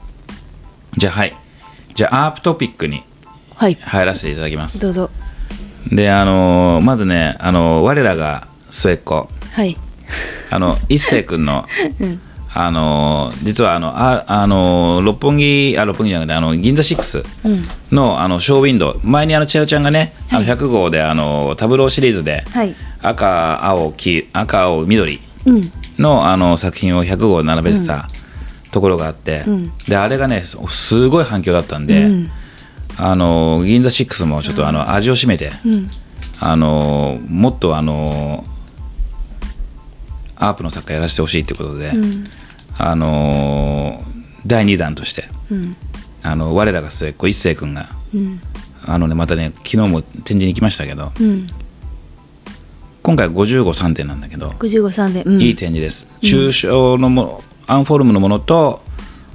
[0.97, 1.35] じゃあはい。
[1.93, 3.03] じゃあアープトピックに
[3.55, 3.75] はい。
[3.75, 4.79] 入らせていただきます。
[4.79, 5.09] どうぞ
[5.91, 9.29] であのまずねあの我らが末っ子。
[9.53, 9.77] はい。
[10.51, 11.65] あの一星君の
[11.99, 12.19] うん。
[12.57, 17.63] あの実はあのああの六本木あ六本木じゃなくてあの銀座6うん。
[17.91, 18.99] のあのショーウィンドウ。
[19.03, 22.73] 前にあの千代ちゃんがね、あの100号であのタブローシリーズではい。
[23.01, 25.61] 赤青黄赤青緑うん。
[25.99, 28.07] のあの作品を100号並べてた
[28.71, 29.71] ところがあって、うん。
[29.87, 32.31] であれがねすすごい反響だったんで、うん
[32.97, 35.89] あの銀座6もちょっとあの味を占めて、うん。
[36.39, 38.43] あのもっとあの
[40.35, 42.25] アープの作家やらせてほしいということで、うん。
[42.77, 44.01] あの
[44.45, 45.75] 第2弾としてうん。
[46.23, 48.39] あの我らが末っ子一星君がうん。
[48.87, 51.47] あのねまたね昨日も展示に行きましたけどうん。
[53.01, 56.11] 今回55 3点なんだけど、553で、うん、いい展示です。
[56.21, 58.81] 抽象のものアンフォルムのものと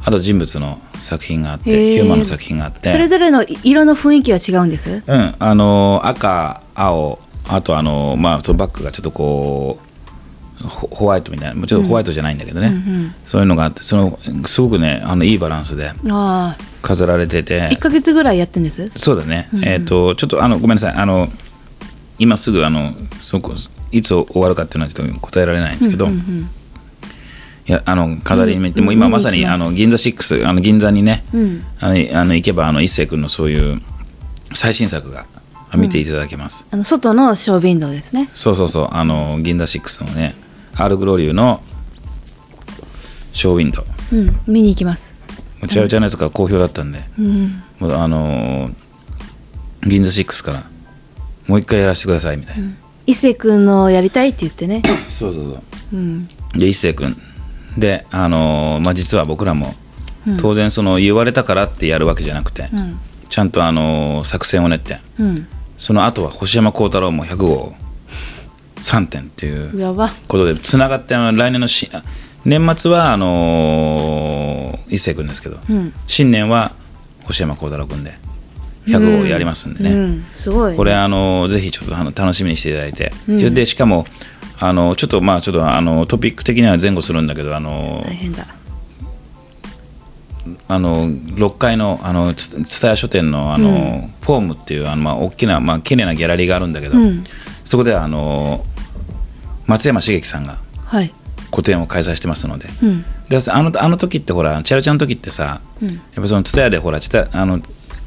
[0.05, 2.91] あと人物の作品があってヒューマンの作品があって。
[2.91, 9.91] それぞれの色の雰囲気は違うんですうん、あの赤青あとあのまあそのバッグがちょっとこう
[10.67, 15.93] ホホワイトみたいなちょっとホワイトじゃないんだけどね、うんそういうのがあってそのすごくねあのいいバランスで
[16.83, 17.69] 飾られてて。
[17.71, 18.91] 1か月ぐらいやってんです？
[18.97, 20.95] そうだね、えっ、とちょっとあのごめんなさい。
[20.95, 21.29] あの
[22.19, 23.55] 今すぐあのそこ
[23.93, 26.60] いつ終わるかっていうのはちょっと答えられないんですけど、うんうんい
[27.71, 31.65] やあの飾りに行ってうんもう今まさ見にあの銀座6あの銀座にね、うん。
[31.79, 33.81] あのあの行けばあの一星君のそういう
[34.53, 35.27] 最新作が
[35.77, 38.29] 見ていただけます、あの外のショーウィンドウですね。
[38.33, 40.35] そうそうそうあの銀座6のね
[40.77, 41.63] アールグロリューの
[43.33, 43.83] ショーウィンド。
[43.83, 45.15] ウうん見に行きます。
[45.61, 47.63] もうちゃうちゃうのやつが好評だったんで、うん。
[47.79, 48.75] もうあのー
[49.87, 50.63] 銀座6から
[51.47, 52.71] もう一回やらせてくださいみたいな、
[53.07, 54.83] 一星君のやりたいって言ってね。
[55.11, 55.63] そうそうそう。
[55.95, 56.29] うん。
[56.55, 57.17] で一星君
[57.79, 59.75] であのーまあ実は僕らも
[60.39, 62.99] 当然その言われたからってやるわけじゃなくて、うん。
[63.29, 65.47] ちゃんとあのー作戦を練ってうん。
[65.79, 67.75] その後は星山幸太郎も100号
[68.77, 69.73] 3点っていう
[70.29, 72.03] ことでつながってあの来年のしあ
[72.45, 75.93] 年末はあのー一星君ですけど、うん。
[76.07, 76.73] 新年は
[77.25, 78.13] 星山幸太郎君で
[78.87, 80.25] 100号やりますんでね、うん。
[80.35, 80.77] すごいね。
[80.77, 83.55] これあのぜひちょっとあの楽しみにしていただいて、うん。
[83.55, 84.07] でしかも
[84.59, 88.47] あのちょっとまあちょっとあのトピック的には前後するんだけどあの大変だ。
[90.69, 97.25] あの6階のあのつ蔦屋書店のあの、フォームっていうあのまあ大きなまあ綺麗なギャラリーがあるんだけど、うん。
[97.65, 98.65] そこではあの
[99.67, 101.13] 松山茂樹さんがはい。
[101.51, 102.69] 個展を開催してますので。
[102.83, 103.05] うん。
[103.29, 105.89] であのあの時ってほらチャルちゃんの時ってさ、うん。
[105.89, 107.61] やっぱその蔦屋でほら蔦あの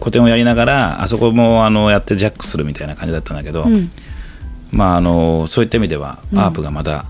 [0.03, 3.89] 個展をやりながらあそこもあのやってジャックするみたいな感じだったんだけど、うん。
[4.69, 7.05] まああのそういった意味では、アープがまた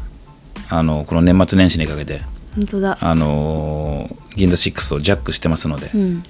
[0.70, 2.22] あのこの年末年始にかけて
[2.56, 3.00] 本当だ。
[3.02, 6.24] あの銀座6をジャックしてますので、うん。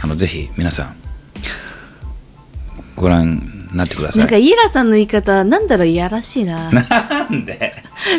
[0.00, 0.96] あのぜひ皆さん
[2.94, 6.70] ご覧になってくださないんかイーラさんの言い方なんだろういやらしいな。
[6.70, 7.74] なんで？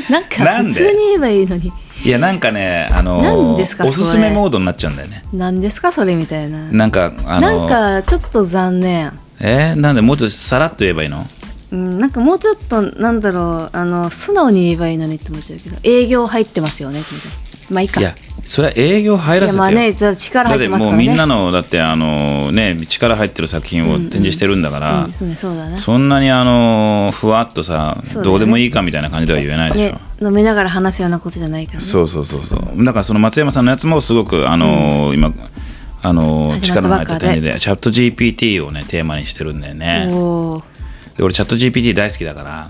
[0.09, 1.71] なんか普通に言えばいいのに
[2.03, 5.23] いやなんかねあのおすすめモードになっちゃうんだよね。
[5.33, 6.71] 何ですかそれみたいな？
[6.71, 9.11] なんかあのなんかちょっと残念。
[9.39, 9.73] え？
[9.73, 11.25] ーなんでもうちょっとさらっと言えばいいの？
[11.71, 17.21] うん、なんかもうちょっとなんだろうあの素直に言えばいいのにって思っちゃうけど営業入ってますよねみたいな
[17.69, 18.01] まあいいか。
[18.01, 18.15] いや
[18.51, 19.63] それは営業入らせてよ。
[19.63, 20.97] まあねだって力だって入ってますからね。
[20.97, 25.77] もうみんなのだってあのね力入ってる作品を展示してるんだから、うんそうねそうだね。
[25.77, 32.83] そんなにあのふわっとさ、どうでもいいかみたいな感じでは言えないでしょ、ね飲みながら話すようなことじゃないから、ね、そうそうそうそう。
[32.83, 35.33] だからその松山さんのやつもすごくあの、今
[36.01, 40.07] あの力の入った展示でチャット GPT をねテーマにしてるんだよね。
[41.17, 42.69] で俺チャット GPT 大好きだから、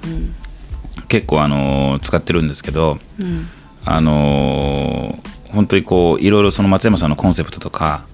[1.07, 3.49] 結構あの使ってるんですけど、うん。
[3.83, 5.17] あの
[5.53, 8.05] 本当にこういろいろその松山さんのコンセプトとか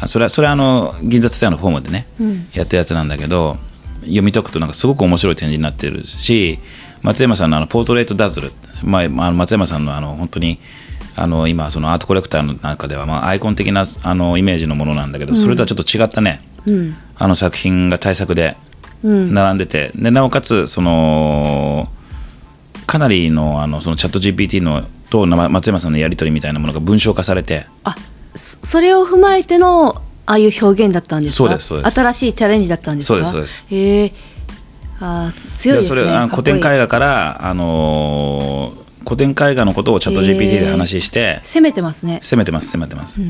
[0.00, 2.48] あそれはそれはあの銀座ツタヤのフォームでね、うん。
[2.52, 3.56] やったやつなんだけど
[4.02, 6.58] 読み解くとなんかすごく面白い展示になってるし
[7.02, 8.52] 松山さんのあのポートレートダズル、
[8.84, 10.58] まあ、まあ松山さんのあの本当に
[11.14, 16.96] あの今そのアートコレクターの中ではまあアイコン的なあのイメージのものなんだけど、それとはちょっと違ったねうん。
[17.16, 18.56] あの作品が大作で
[19.02, 19.34] うん。
[19.34, 21.88] 並んでて、でなおかつその
[22.86, 27.66] かなりのあのそのチャット GPT のとな松山さんのやり取りみたいなものが文章化されて。
[27.84, 27.94] あ
[28.34, 31.36] そそれを踏まえてのああいう表現だったんですか？
[31.36, 32.00] そうですそうです。
[32.00, 33.18] 新しいチャレンジだったんですか？
[33.18, 33.64] そうですそうです。
[33.68, 34.12] へえ。
[35.00, 36.00] あー強いですね。
[36.00, 42.20] それあの古典絵画画から、あのー古典絵画のことをチャット GPT で話して、攻めてますね。
[42.22, 43.20] 攻めてます攻めてます、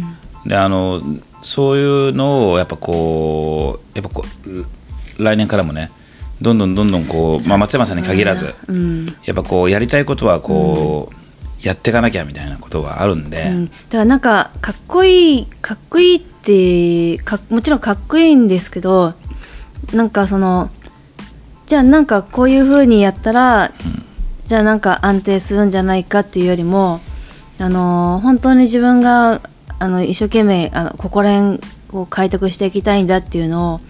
[0.46, 1.02] であの
[1.40, 4.66] そういうのをやっぱこうやっぱこう
[5.24, 5.90] 来年からもね
[6.42, 9.06] どんどんどんどんこう、まあ、松山さんに限らず、うん。
[9.24, 11.16] やっぱこうやりたいことはこう、
[11.62, 19.14] やっていかなきゃみたいなことがあるんで、うん、だからなんかかっこいいかっこいいってかもちろんかっこいいんですけど
[19.92, 20.70] なんかその
[21.66, 23.72] じゃあなんかこういう風にやったら、
[24.46, 27.00] じゃあなんか安定するんじゃないかっていうよりも
[27.58, 29.40] あの本当に自分が
[29.78, 31.60] あの一生懸命あのここら辺
[31.92, 33.80] を開拓していきたいんだっていうのを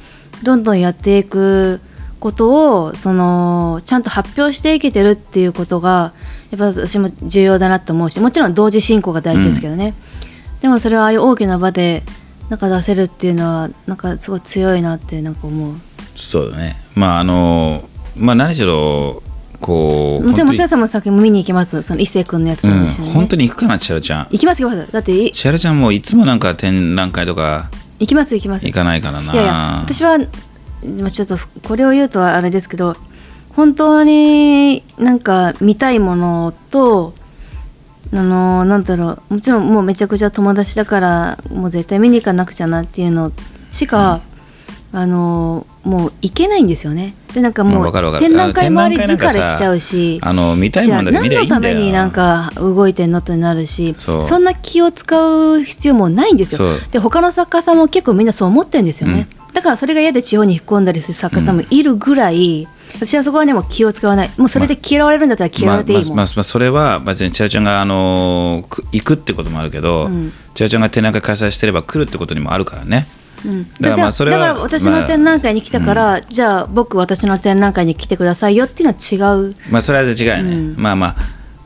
[0.44, 1.80] どんどんやっていく
[2.22, 6.12] ことをそのちゃんと発表していけてるっていうことが
[6.52, 9.94] やっぱ私も重要だなと思うしもちろん同時進行が大事ですけどね、
[10.60, 12.04] でもそれはああいう大きな場で
[12.48, 15.74] なんか出せるっていうのはなんかすごい強いなってなんか思う。
[16.14, 16.76] そうだね。
[16.94, 19.22] まああのまあ何しろ
[19.60, 21.82] こうもちろん松本田さんも先も見に行きます。
[21.82, 23.14] その一星君のやつと一緒に、ね。
[23.14, 24.28] 本当に行くかな千春ちゃん。
[24.30, 24.92] 行きます行きます。
[24.92, 28.66] だってい千春ちゃんもういつもなんか展覧会とか行きます行きます。
[28.66, 29.32] 行かないからな。
[29.32, 29.52] いやいや
[29.84, 30.28] 私はまあ
[31.12, 32.96] ちょっとこれを言うとはあれですけど
[33.50, 37.14] 本当になんか見たいものと
[38.12, 43.32] あのなんだろうもちろんもうめちゃくちゃ友達だからもう絶対見に行かなくちゃなっていうの
[43.70, 44.20] しか、
[44.92, 47.14] あのもう行けないんですよね。
[47.32, 51.60] でなんかもう展覧会周り疲れしちゃうしあの見たいじゃあものだけ見りゃいいんだよ。
[51.62, 54.38] 何のためになんか動いてんのってなるしそう。
[54.38, 56.78] んな気を使う必要もないんですよ。
[56.90, 73.08] で他の作家さんも結構みんなそう思ってるんですよね、だからそれが嫌で地方に引っ込んだりする作家さんもいるぐらい、私はそこはねもう気を使わないもうそれで嫌われるんだったら嫌われていいもん、まあまあまあ、それは別に千代ちゃんが、あの行くってこともあるけど、うん千代ちゃんが展覧会開催してれば来るってことにもあるからね。
[73.44, 80.56] うんだからまあそれはだから私の展覧会に来たから、じゃあ僕私の展覧会に来てくださいよっていうのは違うまあそれは違うよね。
[80.56, 81.16] うんまあまあ、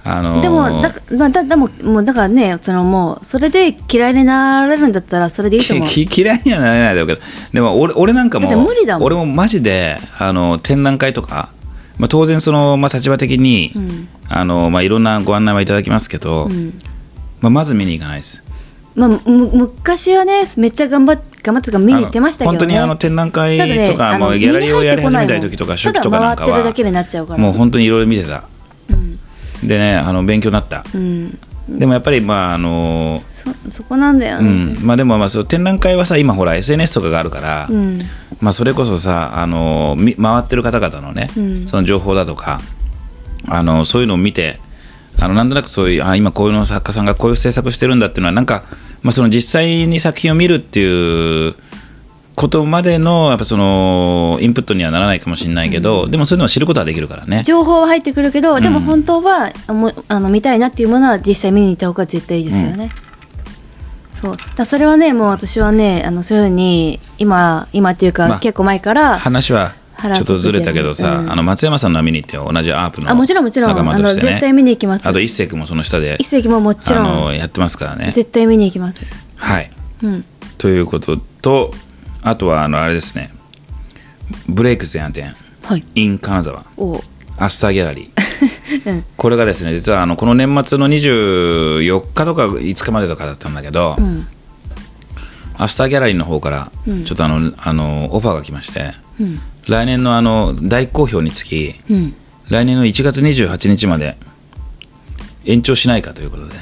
[0.06, 5.88] あのーでもだ,、まあ、だでももうだからねそのもうそれで嫌いになられるんだったらそれでいいと思う。
[5.90, 7.20] 嫌いにはなれないだろうけど
[7.52, 9.06] でも俺俺なんかも無理だもん。
[9.06, 11.50] 俺もマジであの展覧会とか、
[11.98, 14.08] まあ、当然その、まあ、立場的に、ん。
[14.28, 16.72] あのまあ、いろんなご案内はいただきますけど、ん。
[17.40, 18.42] まあ、まず見に行かないです。
[18.94, 22.58] まあ、む昔はねめっちゃ頑張っ頑張ってとか見に行ってましたけどね。
[22.58, 23.58] 本当にあの展覧会
[23.90, 26.48] とか、あのもうギャラリーをやり始めたい時とか初期とかなんかは
[27.02, 27.38] っちゃうから。
[27.38, 28.44] もう本当にいろいろ見てた。
[29.62, 30.84] うんでねあの勉強になった。
[30.94, 31.38] うん。
[31.68, 37.98] でもやっぱりまああのそそこなんだようねん、まあでもまあそう展覧会はさ今ほら SNS とかがあるから、うん。
[38.40, 41.66] まあそれこそさあのみ回ってる方々のね、うん。
[41.66, 42.60] その情報だとか
[43.48, 44.60] あのそういうのを見て
[45.18, 48.64] あのなんとなくそういうあ今こういうの作家さんがこういう制作してるんだっていうのはなんか、
[49.02, 51.54] まあ、その実際に作品を見るっていう
[52.36, 57.42] ことまでのやっぱそのインプットにはならないかもしれないけど、でもそういうのを知ることはできるからね。
[57.44, 62.90] 情報は入ってくるけど、でも本当はもうあの見たいなっていうものは実際見に行った方が絶対いいですけどね、
[64.20, 64.36] そう。
[64.54, 71.32] だそれはねもう私はねあのそういうふうに今今っていうか、まあ結構前から話はちょっとずれたけどさ、うん。
[71.32, 72.50] あの松山さんのは見に行ってよ。
[72.52, 73.70] 同じアープのあもちろんもちろん。
[73.70, 75.08] 仲間として、ね、あの絶対見に行きます。
[75.08, 76.18] あと一星君もその下で。
[76.20, 78.12] 一石ももちろあんのやってますからね。
[78.14, 79.00] 絶対見に行きます。
[79.36, 79.70] はい。
[80.02, 80.24] うん。
[80.58, 81.72] ということと
[82.26, 83.30] あとはあのあれですね。
[84.48, 85.84] ブレイク前夜店はい。
[85.94, 86.64] in 金沢。
[86.76, 87.00] お。
[87.38, 93.96] アスターギャラリー、 これがですね実はあのこの年末の24日とか5日までとかだったんだけど、
[95.56, 96.72] アスターギャラリーの方から
[97.04, 98.92] ちょっとあの、あのオファーが来まして、
[99.68, 102.14] 来年のあの大好評につき、うん。
[102.48, 104.16] 来年の1月28日まで
[105.44, 106.54] 延長しないかということで。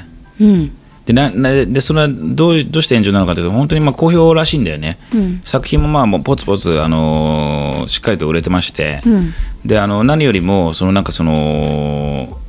[1.09, 4.97] うんでななでそれはどうどうして延長なのかというと本当にまあ好評らしいんだよね、
[5.43, 9.31] 作品もまあもうポツポツ、あのーしっかりと売れてまして、ん。
[9.63, 12.39] であの何よりもそのなんかその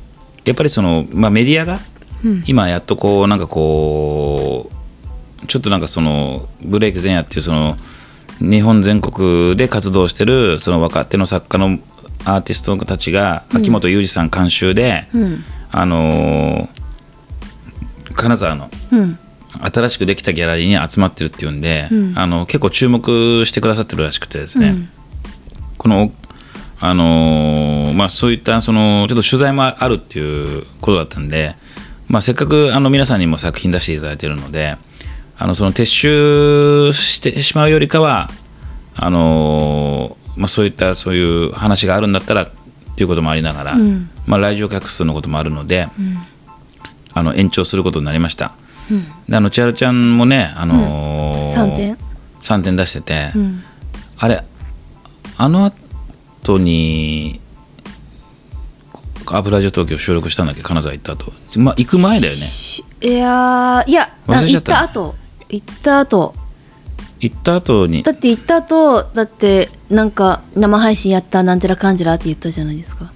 [0.45, 1.79] やっぱりその、まあ、メディアが
[2.47, 4.71] 今やっとこうなんかこ
[5.43, 7.77] うちょっとなんかそのブレイク前夜っていうその
[8.39, 11.79] 日本全国で活動してるその若手の作家の
[12.25, 15.07] アーティストたちが、秋元裕二さん監修で、
[15.71, 16.86] あのー
[18.27, 19.19] 金沢のうん。
[19.59, 24.75] 新しくできたギャラリーに集まってるっていうんで、あの結構注目してくださってるらしくてですね、
[25.77, 26.11] この、
[26.79, 31.55] あのーまあ、そういったそのちょっと取材もあるっていうことだったんで、
[32.07, 34.77] まあ、せっかくあの皆さんにも作品出していただいてるので
[35.39, 38.29] あのその撤収してしまうよりかは
[38.95, 42.49] あのーまあ、そういったそういう話があるんだったらっ
[42.95, 43.75] ていうこともありながら、
[44.27, 45.87] まあ、来場客数のこともあるので、
[47.17, 48.53] あの延長することになりました。
[49.27, 51.97] であの千春ちゃんもね、あのー3点
[52.39, 53.63] ？3点出してて、ん。
[54.17, 54.43] あれ
[55.37, 57.39] あの後に
[59.25, 60.61] アブラジオ東京収録したんだっけ？
[60.61, 62.39] 金沢行った後、まあ行く前だよね。
[63.01, 64.73] いやーいや行った。
[64.73, 65.15] た後。
[65.49, 66.33] 行った後。
[67.19, 68.03] 行った後に。
[68.03, 73.11] だって行った後だってなんか生配信やったなんちゃらかんちゃらって言ったじゃないですか。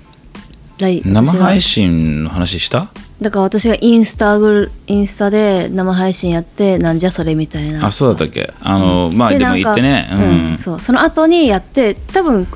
[0.79, 2.89] 来生配信信の話した？
[3.21, 7.85] だから私がインスタグルインスタで生配信やってなんじゃそれみたいな。
[7.85, 8.51] あそうだったっけ？
[8.61, 10.57] あの、まあでもなんか行ってね、うん。
[10.57, 10.79] そう。
[10.81, 12.47] その後にやって多分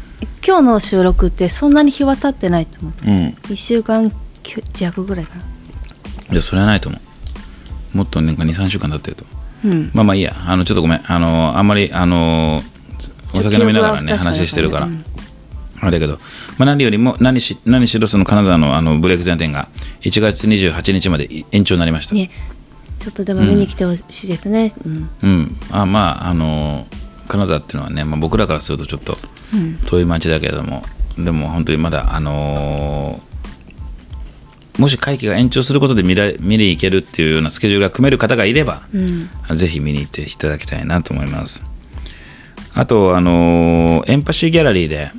[0.46, 2.94] 今日の収録ってそんなに日は経ってないと思う。
[3.06, 3.28] うん。
[3.44, 4.12] 1週間
[4.74, 5.44] 弱ぐらいかな。
[6.32, 6.98] いやそれはないと思
[7.94, 7.98] う。
[7.98, 9.26] もっとなんか23週間経ってると
[9.64, 9.78] 思う。
[9.78, 9.92] うん。
[9.94, 10.36] まあまあいいや。
[10.48, 11.02] あのちょっとごめん。
[11.06, 12.64] あのあんまりあの
[13.36, 15.06] お酒飲みながらね話してるから、うん。
[15.80, 16.20] あれだけど、
[16.58, 19.68] まあ、何よりも何し何しろその金沢のあのブレイク前店が
[20.02, 22.30] 1月28日まで延長になりました、ね。
[23.00, 24.74] ちょっとでも見に来てほしいですね。
[24.86, 25.10] うん。
[25.22, 25.58] うん。
[25.72, 26.88] あまああの
[27.28, 29.18] 金沢っていうのはね、まあ、僕らからするとちょっと
[29.88, 30.84] 遠い町だけれども、
[31.18, 33.36] でも本当にまだあのー
[34.78, 38.82] もし会期が延長することで見ら見に行けるっていうようなスケジュールが組める方がいれば、
[39.56, 41.64] ぜひ見に行っていただきたいなと思います。
[42.76, 45.12] あと、あのーエンパシーギャラリーで、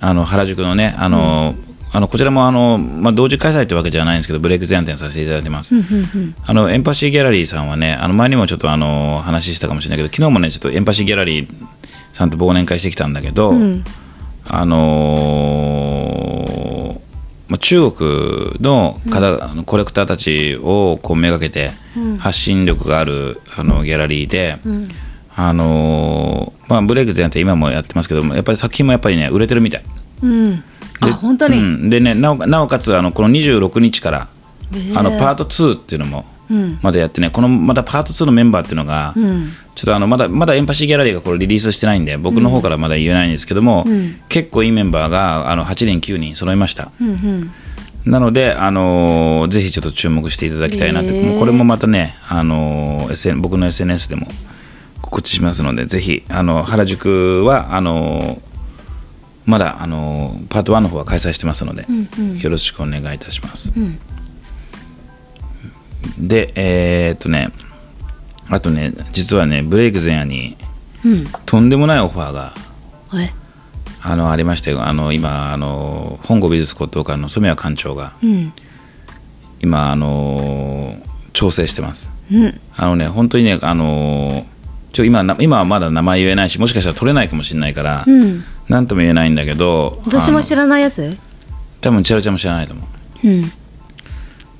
[0.00, 5.74] あの原宿のね、あのーあのこちらもあの、まあ、同時開催というわけじゃないんですけど、ブレイク前店させていただいてます。
[6.44, 11.48] あのエンパシーギャラリーさんはね、あの前にもちょっとあの話したかもしれないけど、昨日もね、ちょっとエンパシーギャラリー
[12.12, 13.52] さんと忘年会してきたんだけど、
[14.50, 17.00] あのー
[17.48, 21.70] まあ、中国の方、あのコレクターたちをこうめがけて
[22.18, 24.58] 発信力があるあのギャラリーで、
[25.40, 29.84] あのーまあ、ブレイク前って今もやってますけどもやっぱり作品もやっぱりね売れてるみたい。
[30.24, 30.64] うん。
[31.00, 34.28] あで本当に、うん、でねなおなおかつあのこの26日から、
[34.96, 36.24] あのパート2っていうのも
[36.82, 39.14] まだやってね、このまたパート2のメンバーっていうのが、
[39.76, 43.86] ちょっとあのまだまだエンパシーギャラリーがこれリリースしてないんで僕の方からまだ言えないんですけども、
[44.28, 46.90] 結構いいメンバーがあの8人9人揃いました、
[48.04, 54.26] なので、あのーぜひちょっと注目していただきたいなって、へーこれもまたね、あのー SN 僕の SNS でも
[55.08, 58.48] 告知しますのでぜひあの原宿はあのー
[59.46, 61.86] まだあのーパート1の方は開催してますので、
[62.42, 63.72] よろしくお願いいたします。
[66.18, 67.48] で、えーっとね、
[68.50, 70.56] あとね、実はね、ブレイク前夜に
[71.02, 71.24] うん。
[71.46, 72.52] とんでもないオファーが
[73.08, 73.32] はい
[74.02, 78.52] あのありまして、あの今あの、本郷美術骨董館の染谷館長がうん。
[79.62, 80.96] 今あの
[81.32, 82.10] 調整してます。
[82.30, 82.60] うん。
[82.76, 84.46] あのね、本当にね、あの
[84.98, 88.42] ちょ今な今はまだ名前言えないし、もしかしたら取れないかもしれないから、うん。
[88.68, 91.16] なんとも言えないんだけど、私も知らないやつ？
[91.80, 92.82] 多分チャラちゃんも知らないと思
[93.22, 93.28] う。
[93.28, 93.52] うん。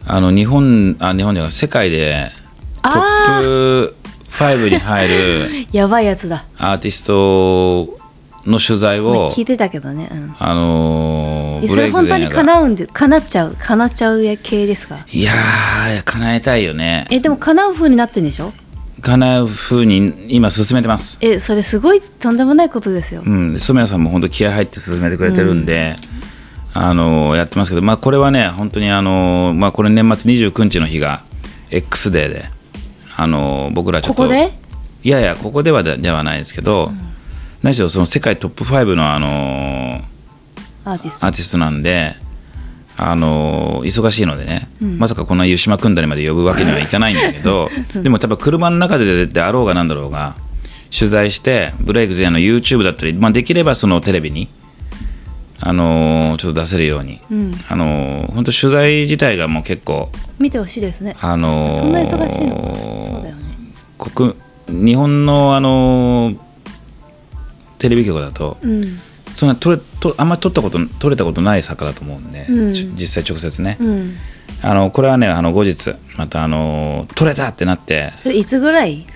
[0.07, 2.31] あの日本あ日本では世界で
[2.83, 3.97] トあップ
[4.31, 6.45] 5に入る やばいやつだ。
[6.57, 7.99] アーティスト
[8.49, 10.35] の取材を聞いてたけどね、うん。
[10.39, 14.99] あのーえそれ本当に叶うんで叶っちゃう叶っちゃう系ですか？
[15.11, 17.09] いやー叶えたいよね。
[17.11, 18.53] えでも叶う風になってんでしょ？
[19.01, 21.19] 叶う風に今進めてます。
[21.21, 23.53] えそれすごいとんでもないことですよ、うん。
[23.53, 25.97] で染谷さんも本当気合入って進めてくれてるんで、
[26.75, 31.23] あのーやってますけどまあこれはね本当にあのーまあこれ年末29日の日が
[31.71, 32.45] X デーで
[33.17, 34.53] あのー僕らちょっとここで？
[35.05, 36.91] いやいやここではでではないですけど、
[37.63, 40.03] 何しろその世界トップ5のあのー
[40.85, 41.27] アーティスト。
[41.27, 42.15] アーティストなんで、
[43.01, 50.35] あの忙しいのでね、まさかこんな湯島組んだりまで呼ぶわけにはいかないんだけど、 でも多分車の中でであろうがなんだろうが
[50.91, 54.49] 取材してブレイク前の YouTube だったり、まあ、できればそのテレビに、
[55.61, 57.21] あのちょっと出せるように、
[57.69, 61.15] あの本当取材自体がもう結構、見てほしいですね。
[61.21, 63.05] あのそんな忙しいの？
[63.09, 63.43] そうだよね。
[63.97, 64.35] 国
[64.87, 66.35] 日本の、あの
[67.79, 69.01] テレビ局だと、うん
[69.39, 72.73] そんな撮れとあんまり撮ったこと撮れたことない作家だと思うんで、うん。
[72.73, 74.17] 実際直接ね、うん。
[74.63, 78.11] あのこれはねあの後日またあの撮れたってなって。
[78.19, 79.07] それいつぐらい？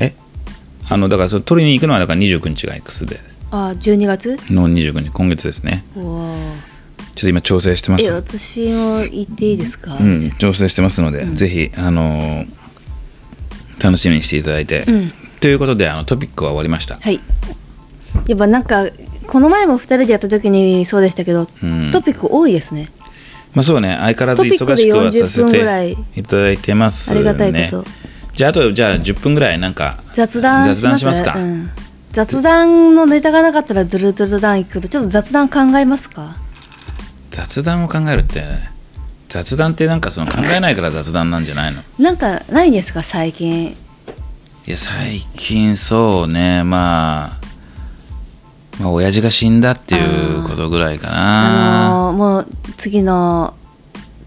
[0.00, 0.14] え？
[0.90, 3.20] あのだからそれ撮りに行くのはだから29日が X で。
[3.50, 4.36] あ12月？
[4.52, 5.82] の29日今月ですね。
[5.94, 6.34] ちょっ
[7.14, 8.04] と今調整してます。
[8.04, 12.44] え私も行っていいですか、うん調整してますので、ぜひあの
[13.82, 15.12] 楽しみにしていただいて、うん。
[15.40, 16.98] ということであのトピックは終わりました。
[17.00, 17.18] はい
[18.26, 18.86] やっぱなんか
[19.26, 21.90] この前も2人でやった時にそうでしたけど、うん。
[21.92, 22.90] トピック多いですね。
[23.54, 23.96] まあそうね。
[24.00, 25.96] 相変わらず忙しくはさせトピックで40分ぐらい。
[25.96, 27.16] ていただいてますね。
[27.16, 27.84] ありがたいこと。
[28.32, 31.22] じゃああとじゃあ10分ぐらいなんか雑談しますします。
[31.22, 31.70] か、うん、
[32.10, 36.36] 雑談のネタがなかったらドゥルドゥル談行くとちょっと雑談考えますか？
[37.30, 38.42] 雑談を考えるって
[39.28, 41.82] 雑談ってなんかその考えないから雑談なんじゃないの？
[41.98, 43.76] なんかないんですか最近？
[44.66, 46.64] いや最近そうね。
[46.64, 47.43] まあ
[48.80, 51.86] まあ親父が死んだっていうことぐらいかな。
[51.86, 52.46] あのーもう
[52.76, 53.54] 次の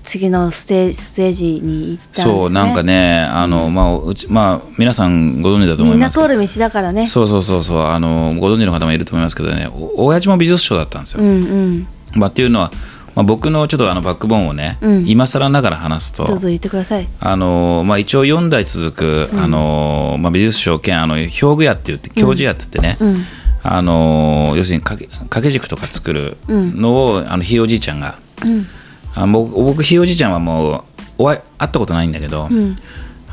[0.08, 6.28] 次のステージステージに行ったね、そうなんかねあの、まあうちまあ皆さんご存知だと思みんないますけど。
[6.30, 7.08] 通る道だからね。
[7.08, 7.82] そうそうそうそう。
[7.82, 9.70] あのご存知の方もいると思いますけどね。
[9.70, 11.88] お親父も美術賞だったんですよ、うんうん。
[12.16, 12.72] まあ、っていうのは、
[13.16, 15.08] まあ、僕のちょっとあのバックボーンをね、うん。
[15.08, 17.08] 今更ながら話すとどうぞ言ってください。
[17.20, 23.26] あのまあ、一応4代続く、あのまあ、美術賞兼あの表具屋って言って教授屋って言ってね、うん
[23.70, 28.18] あの要するに掛け軸とか作るのを、あのひいおじいちゃんが。
[28.45, 28.65] うん。
[29.13, 30.84] あ僕僕ひいおじいちゃんはもう
[31.18, 32.78] お会ったことないんだけど、うん。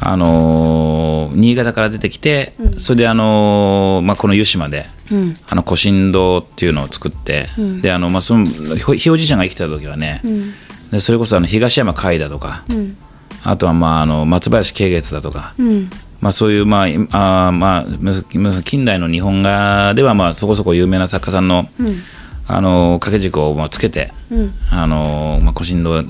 [0.00, 5.36] あの新潟から出てきて、それで、あのまあ、この湯島で、うん。
[5.48, 7.48] あの古神堂っていうのを作って、
[7.80, 10.52] であのまあ、そのひひいおじいちゃんが生きてた時はね、うん。
[10.90, 12.96] でそれこそあの東山海だとか、うん。
[13.44, 15.90] あとは、まあ、あの松林慶月だとか、うん
[16.24, 21.68] まあ、そういう、まあいあーまあ、近代の日本画では、まあ、そこそこ有名な作家さんの,、
[22.48, 24.54] あの掛け軸をまあつけて、うん。
[24.70, 26.04] あのまあ、古神堂っ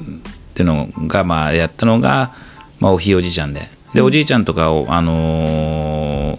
[0.55, 2.33] ていうのが、まあ、やったのが、
[2.79, 3.63] まあ、おひいおじいちゃんで。
[3.93, 6.39] で、おじいちゃんとかを、あの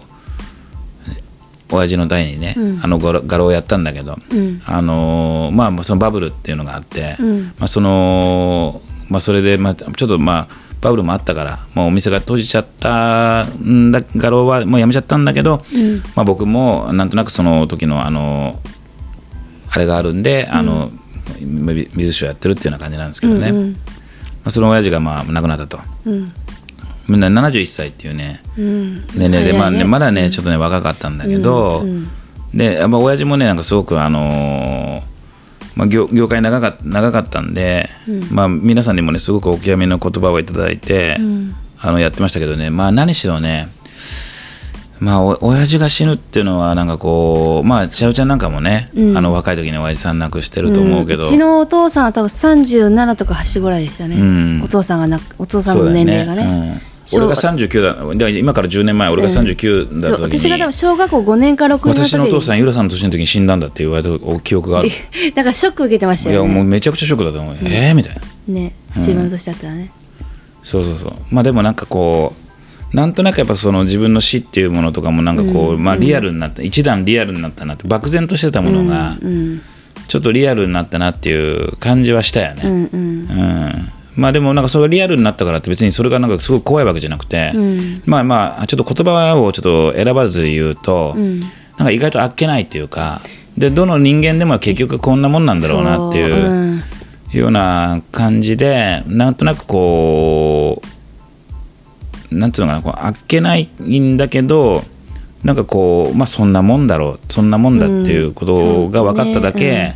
[1.70, 4.62] 親父の代にね、あの画廊画廊をやったんだけど、うん。
[4.64, 7.44] あのーまあ、そのバブルっていうのがあって、うん。
[7.58, 15.64] まあ、そのまあ、それで、まあ、ちょっとまあバブルもあったから、まあ、お店が閉じちゃったんだ画廊はもうやめちゃったんだけど、
[16.14, 18.60] まあ、僕もなんとなくその時のあの
[19.70, 20.90] あれがあるんで、あの
[21.40, 23.78] 美美術賞やってるっていうような感じなんですけどね、うんま
[24.46, 25.78] あ、その親父がまあ亡くなったと。
[26.06, 26.28] うん。
[27.08, 29.06] みんな71歳っていうねうん。
[29.14, 31.84] 年齢で、まあね、まだねちょっとね若かったんだけど、
[32.54, 35.15] でやっぱ親父もねなんかすごくあのー
[35.76, 37.90] まあ、業業界長か長かったんで、
[38.32, 41.18] まあ、皆さんにもねすごくお極めの言葉をいただいて、
[41.78, 42.70] あのやってましたけどね。
[42.70, 43.68] まあ何しろね
[44.98, 54.62] まあお親父が死ぬっていうのはなんかこうまあちゃうちゃんなんかもね、あの若い時に親父さん亡くしてると思うけど、うちのお父さんは多分37とか8ぐらいでしたね、ん。
[54.62, 56.80] お父さんがなお父さんの年齢がね。
[56.80, 64.88] うん俺が39だだ今から10年前俺が39だった時に、私が多分小学校5年か6年の私のお父さん、ユラさんの年の時に死んだんだって言われた記憶がある。
[64.88, 64.92] い
[65.32, 66.54] だからショック受けてましたや、よね。
[66.54, 67.60] もうめちゃくちゃショックだと思うよ。
[67.64, 68.20] えーみたいな。
[68.54, 68.72] ね。
[68.96, 69.90] 自分の年だったらね、
[70.62, 71.12] そうそうそう。
[71.30, 72.34] まあでもなんかこ
[72.92, 79.60] う、なんとなくやっぱその自分の死っていうものとかもなんかこう、まあリアルになった、一段リアルになったなって、漠然としてたものが、うん。
[80.08, 82.62] ちょっとリアルになったなっていう感じはしたよね。
[82.64, 83.00] うんうん。
[83.00, 88.02] うんまあでもなんかそれがリアルになったからって別にそれがなんかすごい怖いわけじゃなくて、ん。
[88.06, 91.40] まあまあちょっと言葉をちょっと選ばず言うと、ん。
[91.40, 91.50] なん
[91.88, 93.20] か意外とあっけないっていうか
[93.56, 96.82] でどの人間でも結局こんなもんなんだろうなっていう
[97.32, 100.82] ような感じでなんとなくこ
[102.32, 104.82] うなんていうのかなこうあっけないんだけど
[105.44, 109.94] なんかこうまあそんなもんだろうそんなもんだっていうことが分かっただけ、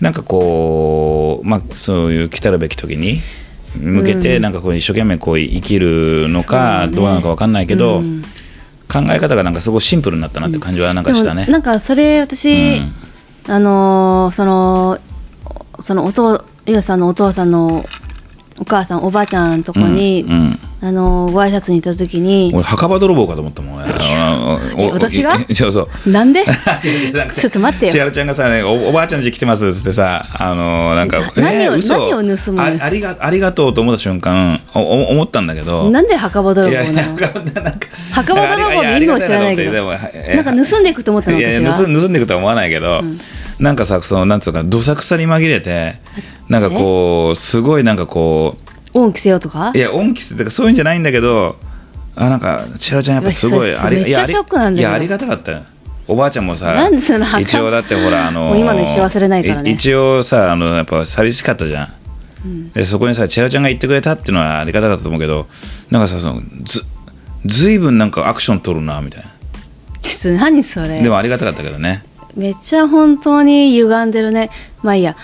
[0.00, 3.20] なんかこうまあそういう来たるべき時に
[3.76, 8.22] 向けてなんかこう一生懸命こう生きるのかどうなのか分かんないけど、うん。
[8.92, 11.46] 考え方がなんかすごいシンプルになったなって感じはなんかしたね。
[11.46, 12.92] なんかそれ私、うん。
[13.46, 14.98] あのーその
[15.78, 17.86] そのお父ゆうさんのお父さんの
[18.58, 23.92] お母さんおばあちゃんのとこに、うんあのご挨拶に行った時に俺墓場泥棒かと思ったもんね
[24.92, 25.34] 私が？
[25.36, 26.10] いそうそう。
[26.10, 26.42] なんで？
[27.36, 27.92] ちょっと待ってよ。
[27.92, 31.98] 千春ちゃんがさ、ね、おおばあちゃん家来てますっつってさあのなんかな何を嘘。
[31.98, 32.62] 何を盗むの？
[32.62, 35.90] あありがありがとうと思った瞬間おお思ったんだけど。
[35.90, 37.16] なんで墓場泥棒なの？
[38.12, 39.72] 墓場泥棒の意味を知らないけど。
[39.72, 41.36] なんか盗んでいくと思ったの？
[41.36, 43.02] 私がや盗んでいくとは思わないけど、
[43.58, 45.96] なんかさそのなんつうかどさくさに紛れて
[46.48, 48.56] なんかこうすごいなんかこ
[48.94, 49.72] 恩着せようとか？
[49.74, 51.56] ういや恩着せとかそういうんじゃないんだけど
[52.16, 55.62] あなんか千春ちゃんやっぱすごいそれめっちゃショックなんだよいやありがたかったよ。
[56.08, 57.40] おばあちゃんもさなんでその墓？
[57.40, 59.70] 一応だってほらあの もう今の一生忘れないからね。
[59.70, 61.84] い一応さあのやっぱ寂しかったじゃ
[62.44, 65.46] ん、でそこにさ千春ちゃんが言ってくれたっていうのはありがたかったと思うけど
[65.90, 66.84] なんかさそのず
[67.46, 69.30] ずいぶんなんかアクション取るなみたいな。
[70.00, 71.00] ちょっと何それ？
[71.00, 72.04] でもありがたかったけどね。
[72.34, 74.50] めっちゃ本当に歪んでるね。
[74.82, 75.16] まあいいや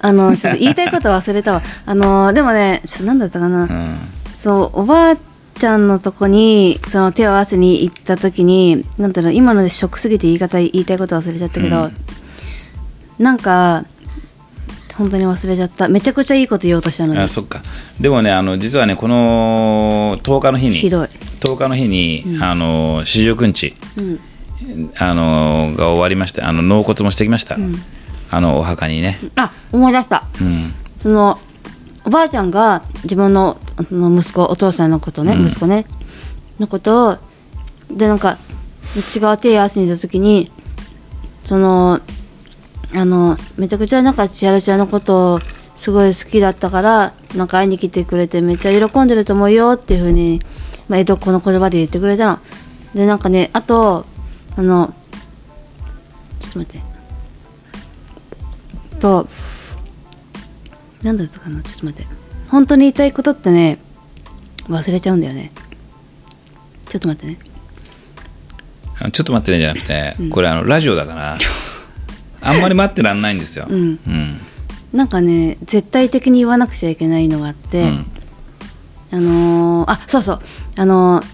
[0.00, 1.62] あのちょっと言いたいこと忘れたわ。
[1.86, 3.98] あのでもねちょっと何だったかな、うん。
[4.36, 5.16] そうおばあ
[5.54, 11.90] ちゃんのとこにその手を合わせに行った時になんていうの今のでショックすぎて言い方言いたいこと忘れちゃったけど、
[13.18, 13.84] なんか
[14.96, 15.88] 本当に忘れちゃった。
[15.88, 17.20] めちゃくちゃいいこと言おうとしたのに。
[17.20, 17.62] あそっか。
[18.00, 21.08] でもねあの実はねこの10日の日にひどい。
[21.40, 24.20] 10日の日に、あの四十九日、うん。
[24.98, 27.56] あのが終わりましてあの納骨もしてきました、
[28.30, 30.24] あのお墓にね、あ思い出した。
[30.40, 30.74] うん。
[31.00, 31.38] その
[32.04, 35.46] おばあちゃんが自分のあの息子お父さんのことね、うん。
[35.46, 35.86] 息子ね
[36.58, 37.18] のことを
[37.90, 38.38] でなんか
[38.96, 40.50] 私が手を合わせに行った時に
[41.44, 42.00] その
[42.94, 45.40] あのめちゃくちゃなんか千春ちゃんのことを
[45.76, 50.40] すごい好きだったからなんか会いに来てくれてめっちゃ喜んでると思うよっていうふうに、
[50.88, 52.38] まあ、江戸っ子の言葉で言ってくれたの。
[52.94, 54.06] でなんかねあと
[54.56, 54.94] あの
[56.40, 56.87] ちょっと待って
[58.98, 59.28] と
[61.02, 62.08] なんだったかなちょっと待って。
[62.50, 63.78] 本当に言いたいことってね
[64.68, 65.52] 忘れちゃうんだよね。
[66.88, 67.38] ちょっと待ってね。
[69.12, 71.38] ちょっと待ってねじゃなくて、これあのラジオだから
[72.42, 73.98] あんまり待ってらんないんですよ、うん。
[74.06, 74.40] うん。
[74.92, 78.06] なんかね絶対的に言わなくちゃいけないのがあって、うん。
[79.12, 80.40] あのーあそうそう。
[80.76, 81.24] あのー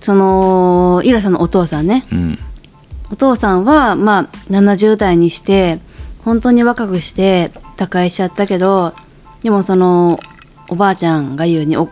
[0.00, 2.06] そのイラさんのお父さんね。
[2.12, 2.38] うん。
[3.10, 5.80] お父さんはまあ70代にして
[6.24, 8.92] 本当に若くして他界しちゃったけど
[9.42, 10.20] でもその
[10.68, 11.88] おばあちゃんが言うにお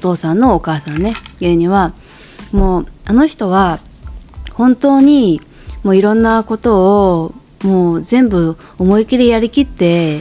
[0.00, 1.92] 父さんのお母さんね言うには
[2.52, 3.80] もうあの人は
[4.52, 5.40] 本当に
[5.82, 10.20] もういろんなことをもう全部思い切りやりきって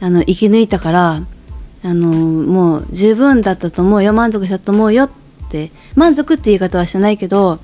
[0.00, 1.22] あの生き抜いたから
[1.82, 5.10] あのもう十分だったと思うよ満足したと思うよっ
[5.50, 7.58] て満足って言い方はしてないけど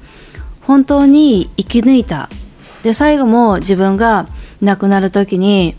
[0.62, 2.28] 本当に生き抜いた。
[2.82, 4.26] で最後も自分が
[4.62, 5.76] 亡くなる時に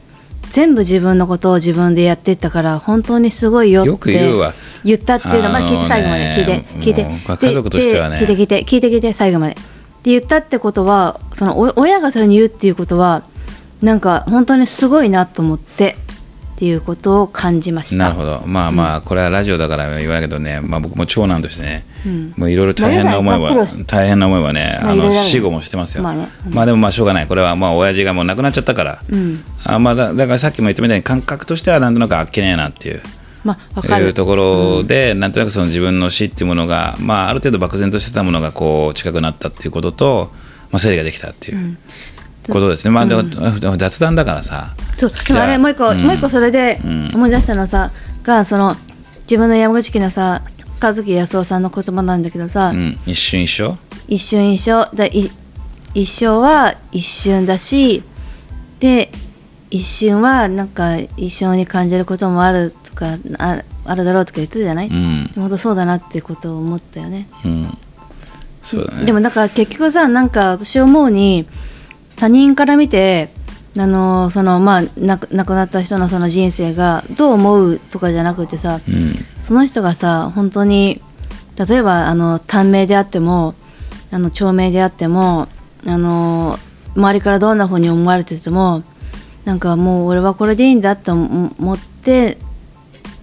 [0.50, 4.44] 全部自分のことを自分でやっていったから本当にすごいよって
[4.84, 9.54] 言ったっていうのまあ聞いて最後まで聞いて聞いて家族として聞いて聞いて聞いて聞いて最後まで。
[9.54, 9.56] っ
[10.08, 13.24] て言ったってことはそのお親がそういうふうに言うっていうことは
[13.82, 15.98] なんか本当にすごいなと思って
[16.56, 18.06] っていうことを感じました。
[18.06, 18.42] なるほど。
[18.46, 21.97] まあまあこれはラジオだから言わないけどね、まあ、僕も長男としてね、うん
[22.36, 27.28] もういろいろ大変な思いは大変な思いはね、あの死後もしてますよ、まあでもまあしょうがない。
[27.28, 29.43] これはまあ親父がもう亡くなっちゃったから、うん。
[29.64, 33.01] あまあだだからさっきも言ったみたいに感覚としてはなんとなくあっけねえなっていう。
[33.43, 34.05] まあわかる。
[34.05, 40.32] いうところで、なんとなくその自分の死っていうものが、まあ、ある程度漠然としてたものがこう近くなったっていうことと、
[40.72, 41.78] まあ、整理ができたっていう
[42.49, 44.76] ことですね、まあでも雑談だからさ。
[44.97, 45.12] そう。
[45.28, 46.01] でもあれもう一個、うん。
[46.01, 47.12] もう一個それでうん。
[47.14, 47.91] 思い出したのさ、
[48.24, 48.76] がその
[49.22, 50.41] 自分の山口家のさ
[50.80, 53.78] 和樹康夫さんの言葉なんだけどさ、うん、一瞬一緒？
[54.08, 55.32] 一瞬一生だい
[55.94, 58.04] 一生は一瞬だし
[58.80, 59.12] で
[59.70, 67.28] 一瞬はなんか一生に感じることもあるとかああるだろうとか言ってたじゃない、うん、本当そうだなってことを思ったよね。
[67.44, 67.78] うん、
[68.62, 69.06] そうだね。
[69.06, 71.46] でもだから結局さなんか私思うに
[72.16, 73.30] 他人から見て
[73.78, 79.16] あのそのまあ亡く亡くなった人のその人生がどう思うとかじゃなくてさうん。
[79.40, 81.02] その人がさ本当に
[81.58, 83.56] 例えばあの短命であっても
[84.12, 85.48] あの長命であっても
[85.86, 86.58] あの
[86.96, 88.84] 周りからどんな風に思われてても
[89.46, 92.38] なんかもう俺はこれでいいんだと思って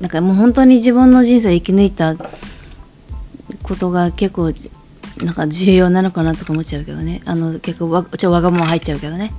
[0.01, 2.17] なんかもう本当に自分の人生を生き抜いた
[3.63, 4.53] ことが結構
[5.25, 7.23] なんか重要なのかなとか思っちゃうけどね。
[7.25, 9.33] あの結構わちょっとわがまま入っちゃうけどね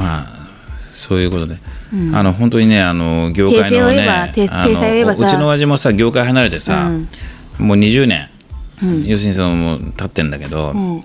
[0.00, 0.40] まあ
[0.80, 1.58] そういうことで、
[1.92, 2.14] うん。
[2.14, 7.66] あの本当にねあの業界のねうちの親父もさ業界離れてさ、うん。
[7.66, 8.28] もう20年、
[8.82, 9.04] うん。
[9.04, 11.04] 要するにそのもう経ってんだけど、うん。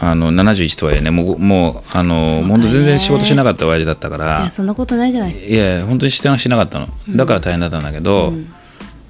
[0.00, 5.48] あの71とはいえねもうもうあの本当全然仕事しなかった親父だったかいらやそんなことないじゃない。
[5.48, 6.88] いや本当にしてなしなかったの。
[7.10, 8.32] だから大変だったんだけど、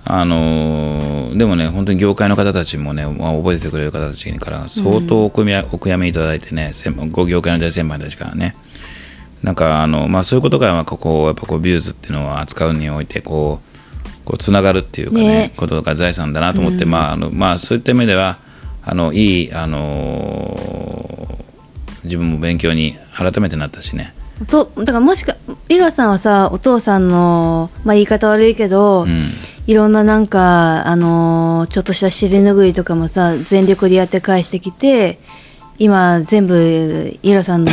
[0.04, 8.54] あののでもね本当に業界の方たちもね、まあ、覚えててくれる方たちから相当お悔や,、お悔やみいただいてね専門ご業界の大先輩たちからね
[9.42, 15.54] なんかあの、まあ、そういうことがここやっぱこうビューズっていうのを扱うにおいてこうこうつながるっていうかねね。
[15.56, 18.38] ことが財産だなと思って、まああのまあ、そういった意味では
[18.84, 21.38] あのいい、あの
[22.04, 24.14] 自分も勉強に改めてなったしね。
[24.48, 25.36] とだからもしか
[25.68, 29.28] イルワさんはさお父さんの、まあ、言い方悪いけど、うん。
[29.68, 35.20] いろんななんか、あのーちょっとした尻拭いとかもさ全力でやって返してきて
[35.78, 37.70] 今全部イルワさんの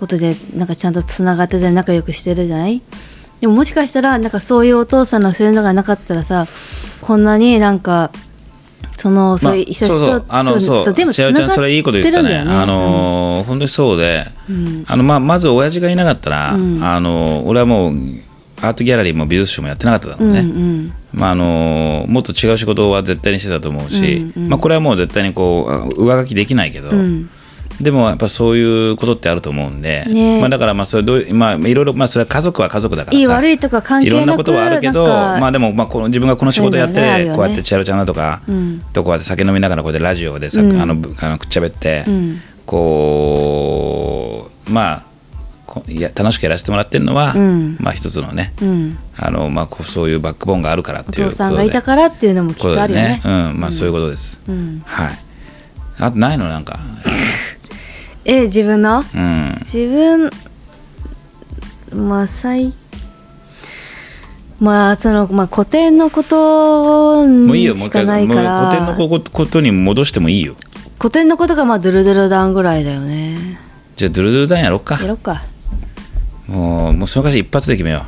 [0.00, 2.82] ことでなんかちゃんとつながってて仲良くしてるじゃない？
[3.40, 6.46] でももしかしたらなんかそういうお父さんのそういうのがなかったらさ
[7.00, 8.10] こんなになんか
[8.98, 10.20] そのそういう人まあそうそう。
[10.20, 10.84] とあのそう。
[10.84, 12.12] と全部つしあちゃんながってそれいいこと言っ。
[12.12, 12.36] たね。
[12.36, 14.26] あのー本当にそうで、
[14.86, 16.84] あのまあ、まず親父がいなかったら、うん。
[16.84, 17.94] あの俺はもう
[18.60, 20.92] アートギャラリーも美術賞もやってなかっただろうね、うんうん。
[21.14, 24.48] まああのもっと違う仕事は絶対にしてたと思うし、うんうん。
[24.50, 27.30] まあ、これはもう絶対にこう上書きできないけど、うん
[27.80, 30.38] でもやっぱそういうことってあると思うんで、ね。
[30.40, 37.32] まあ、だからまあそれどういまあいろいろまあそれは家族は家族だからさいい悪いとか関係なくいろんなことはあるけどまあでもまあこの自分がこの仕事やってね。
[37.34, 38.80] こうやってチャロちゃんだとか、うん。
[38.92, 40.76] とこうやって酒飲みながらこうやってラジオでさ、うん。
[40.80, 42.40] あのぶあのくっちゃべって、うん。
[42.66, 45.06] こうまあ
[45.66, 47.76] こいや楽しくやらせてもらってるのは、うん。
[47.80, 48.98] まあ一つのね、うん。
[49.16, 51.30] あのまあ、こうそういうバックボーンがあるからっおていうことで。
[51.30, 53.20] 父さんがいたからっていうのもきっとあるよね。
[53.22, 53.60] ことでうん。
[53.60, 54.82] まあ、そういうことです、うん。
[54.84, 55.18] はい。
[55.98, 56.48] あとないの？
[56.48, 56.78] なんか？
[58.32, 59.02] え自分の？
[59.12, 59.58] うん。
[59.62, 60.30] 自分
[61.92, 62.72] まあ最
[64.60, 68.70] まあそのまあ古典のこともういいよもうしかないから。
[68.70, 70.54] 古典のこことに戻してもいいよ。
[71.00, 73.58] 古典のことがまあドゥルドゥルダンぐらいだよね。
[73.96, 75.00] じゃあドゥルドゥルダンやろっか。
[75.02, 75.42] やろっか。
[76.46, 78.04] もうもうその歌詞一発で決めよ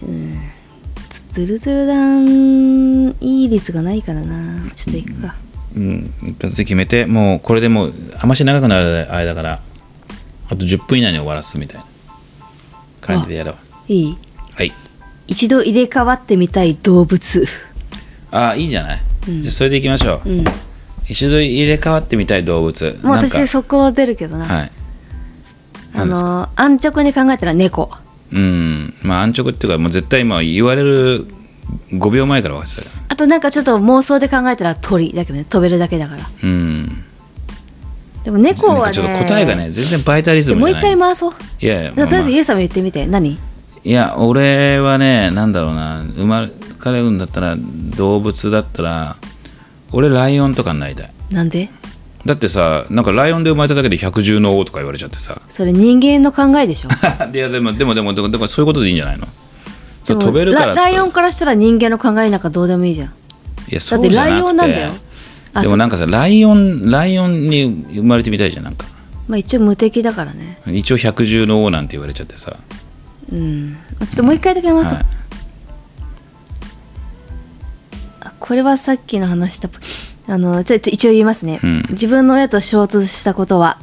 [0.00, 4.68] ドゥルドゥルダンいい率がないからな。
[4.74, 5.28] ちょっといくか。
[5.28, 5.47] う、
[5.78, 9.60] うん、一発で決めてもうこれでもうあまし長くなる間から
[10.50, 11.86] あと10分以内に終わらすみたいな
[13.00, 13.56] 感じでやろう。
[13.86, 14.18] いい？
[14.56, 14.72] はい。
[15.28, 17.44] 一度入れ替わってみたい動物。
[18.30, 20.44] あいいじゃない、じゃあそれでいきましょう、うん。
[21.06, 22.98] 一度入れ替わってみたい動物。
[23.02, 24.72] もう私そこは出るけどな、はい。
[25.94, 27.90] あの安直に考えたら猫。
[28.32, 28.94] うん。
[29.02, 31.26] まあ安直っていうかもう絶対今言われる
[31.90, 35.44] 5秒前から分かってたあとなんかちょっと妄想で考えたら鳥だけどね。
[35.44, 36.22] 飛べるだけだから。
[36.42, 37.04] うん。
[38.24, 41.32] でも猫はねなんかちょっと答えがね全然バイタリズじゃあもうムじゃない一回回そう。
[41.60, 42.30] いやいや、とりあえずまあまあ。
[42.30, 43.06] ゆうさんも言ってみて。
[43.06, 43.38] 何？
[43.84, 46.02] いや俺はねなんだろうな。
[46.02, 47.56] 生まれ彼産んだったら
[47.96, 49.16] 動物だったら
[49.92, 51.10] 俺ライオンとかになりたい。
[51.30, 51.70] なんで？
[52.26, 55.40] だってさなんかライオンで生まれただけで百獣の王とか言われちゃってさ。
[55.48, 56.88] それ人間の考えでしょ。
[57.32, 59.26] いやでもでもでもでもでもそういうことでいいんじゃないの？
[60.14, 63.08] そう飛べるからラライオンからしたら人間の考えなんかどうでもいいじゃん。
[63.08, 64.30] いやだってそうじゃなくて。
[64.32, 64.92] ライオンなんだよ。
[65.54, 68.86] あでもなんかさライオンライオンに生まれてみたいじゃんなんか。
[69.28, 70.60] まあ一応無敵だからね。
[70.66, 72.56] 一応百獣の王なんて言われちゃってさ。
[73.32, 73.76] うん。
[74.00, 75.04] ちょっともう一回だけ回そう、はい。
[78.20, 79.68] あこれはさっきの話した
[80.28, 81.82] あのちょちょ一応言いますね、うん。
[81.90, 83.78] 自分の親と衝突したことは？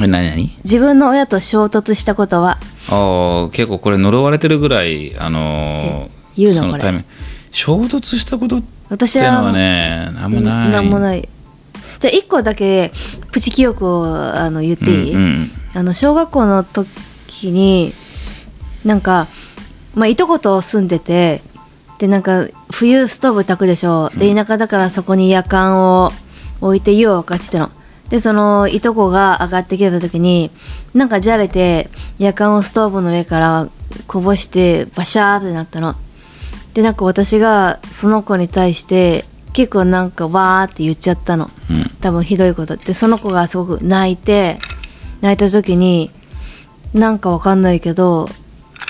[0.00, 0.56] え何何？
[0.64, 2.58] 自分の親と衝突したことは？
[2.94, 6.70] ああ結構これ呪われてるぐらいあのー言うのこれ。
[6.70, 7.06] そのタイミング。
[7.52, 10.70] 衝突したことって私いうのははねなんもない。
[10.70, 11.28] なんもない。
[12.00, 12.92] じゃあ一個だけ
[13.30, 17.92] プチ記憶をあの言っていい、うんうんあの小学校の時に
[18.84, 19.26] なんか、
[19.96, 21.42] まあ、いとこと住んでて
[21.98, 24.10] でなんか冬ストーブ炊くでしょ。
[24.10, 26.12] で田舎だからそこに夜間を
[26.60, 27.70] 置いて湯を沸かしてたの
[28.10, 30.50] でそのいとこが上がってきた時に
[30.92, 31.88] なんかじゃれて
[32.18, 33.68] 夜間をストーブの上から
[34.06, 35.96] こぼしてバシャーってなったの。
[36.74, 41.50] でなんか私がその子に対して結構なんかわーって言っちゃったの。
[41.70, 41.84] うん。
[42.00, 42.76] 多分ひどいこと。
[42.76, 44.58] でその子がすごく泣いて
[45.20, 46.10] 泣いた時に
[46.92, 48.28] なんかわかんないけど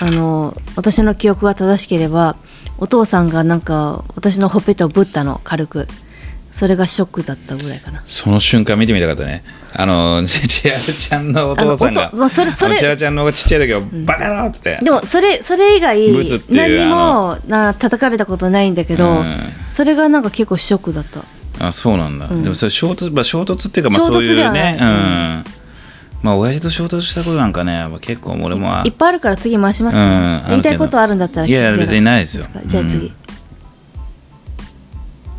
[0.01, 2.37] あの私の記憶が正しければ
[2.79, 5.41] お父さんがなんか私のほっぺたをぶったの。
[5.45, 5.87] 軽く
[6.55, 8.01] それがショックだったぐらいかな。
[8.07, 9.43] その瞬間見てみたかったね。
[9.75, 14.61] あのちあるちゃんのお父さんがまあそれそれちゃんのちっちゃい時はバカ野郎って。
[14.63, 15.99] 言ってでもそれそれ以外
[16.49, 19.37] 何にもな叩かれたことないんだけど、うん。
[19.73, 21.67] それがなんか結構ショックだった。
[21.67, 22.45] あそうなんだ、ん。
[22.45, 24.79] でもそれ衝突、まあ、衝突っていうかまあそういうね。
[24.81, 25.45] うん。
[26.23, 32.47] まあ親父と衝突したことなんかね結構俺もいっぱいあるから次回しますね、言いたいことあるんだったらいや別にないですよ。
[32.65, 33.13] じゃあ次、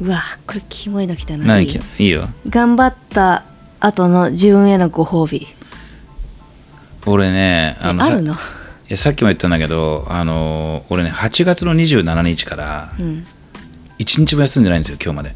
[0.02, 1.46] ううわこれキモいの来たな。
[1.46, 2.28] 何いいいいよ。
[2.50, 3.43] 頑張った
[3.80, 5.48] 後の自分へのご褒美。
[7.06, 8.34] 俺ねあのさあるの？
[8.34, 8.38] い
[8.89, 13.06] やさっきも言ったんだけどあの俺ね8月の27日からうん。
[13.06, 13.26] 1
[13.98, 15.36] 一日も休んでないんですよ今日まで。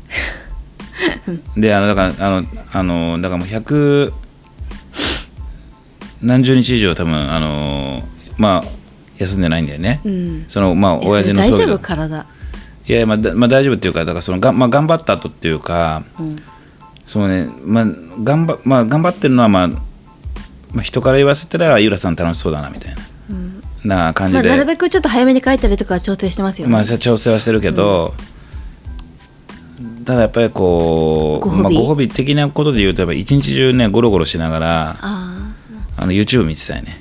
[1.56, 4.12] であのだからあのあのだからもう100
[6.22, 8.04] 何十日以上多分あの
[8.38, 8.70] まあ
[9.18, 10.46] 休んでないんだよね、うん。
[10.48, 11.42] そのまあ親父の。
[11.42, 11.80] 大丈夫？
[11.80, 12.26] 体
[12.90, 16.42] いやまあ、だまあ、大丈夫っていうかだからそのが、まあ、頑張った後っていうか、うん。
[17.06, 17.86] そうねまあ
[18.24, 19.78] 頑張まあ頑張ってるのはまあ、ま
[20.78, 22.96] あ、人から言わせたらゆらさん楽しそうだなみたい
[23.86, 26.74] な、な感じまあ、で、なるべくちょっと早めに帰ったりとかは調整してますよ、ね。
[26.74, 28.16] まあ調整はしてるけど、
[30.06, 31.62] ただやっぱりこうご褒美。
[31.62, 35.54] まあ、ご褒美的なことで言うとやっぱ一日中ねゴロゴロしながらあ
[35.98, 37.00] あの YouTube 見てたいね。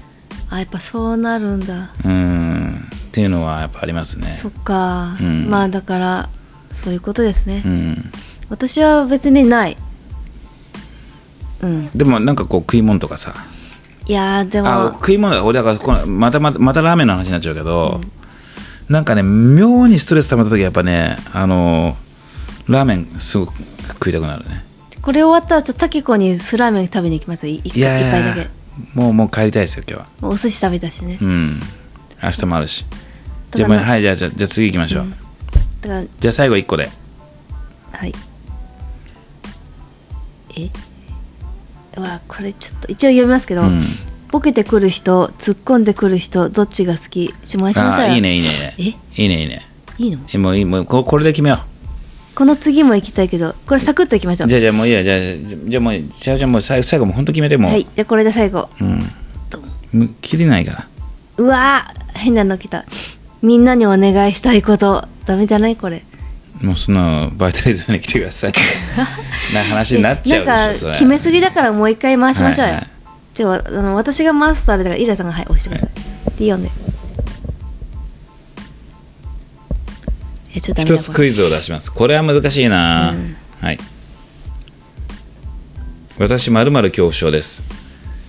[0.50, 1.90] ーあやっぱそうなるんだ。
[2.04, 4.30] うんっていうのはやっぱありますね。
[4.32, 5.48] そっか、うん。
[5.48, 6.28] まあだから
[6.70, 8.12] そういうことですね、うん。
[8.50, 9.76] 私は別にない。
[11.62, 11.90] うん。
[11.96, 13.34] でもなんかこう食い物とかさ。
[14.06, 18.00] いやーであも食い物だ俺だからこのまたまたまたラーメンの話になっちゃうけど、
[18.88, 21.96] なんかね妙にストレス溜まった時やっぱねあの
[22.68, 23.54] ラーメンすごく
[23.94, 24.64] 食いたくなるね。
[25.02, 27.46] これ終わったらちょっとタキコにスラーメン食べに行きます。
[27.46, 28.50] い一いやいや一杯だけ。
[28.94, 30.30] もうもう帰りたいですよ今日は。
[30.30, 31.60] お寿司食べたしね、うん
[32.22, 32.84] 明日もあるし。
[33.54, 35.06] じゃあもうはいじゃあじゃあじゃあ次行きましょう、
[35.80, 36.90] だからじゃあ最後1個で。
[37.92, 38.14] はい。
[40.56, 40.70] え？
[41.96, 43.82] うわこれちょっと一応読みますけど、うん。
[44.30, 47.34] ボケてくる人突っ込んでくる人どっちが好き？
[47.48, 48.12] ちょ回しましょうよ。
[48.12, 48.82] あいいねいいねえ？
[48.82, 48.94] い
[49.24, 49.62] いねいいね。
[49.96, 50.18] いいの？
[50.32, 51.60] えもういいもうここれで決めよ
[52.34, 54.46] この次も行きたいけどこれサクッといきましょう。
[54.48, 55.18] うじゃあじゃあもういいやじゃあ
[55.70, 57.84] じゃあもうじゃあじゃあもう最最後もう本当決めてもう、はい。
[57.84, 58.68] じゃあこれで最後。
[59.92, 60.14] うん。
[60.20, 60.88] 切りないから
[61.38, 62.84] うわー変なの来た。
[63.42, 65.06] みんなにお願いしたいこと。
[65.24, 66.04] ダメじゃないこれ。
[66.60, 68.52] もうそんなバイタリズムに来てください。
[69.54, 72.80] な話になっちゃうなんか決めすぎだからもう一回回しましょうよ、はい。
[72.80, 72.98] はい
[73.34, 75.88] じゃああの私が回すとあれだからイラさんがはい押してください、
[76.38, 76.70] で読んで。
[80.52, 81.92] 一つクイズを出します。
[81.92, 83.14] これは難しいな、
[83.60, 83.78] はい。
[86.18, 87.62] 私まるまる恐怖症です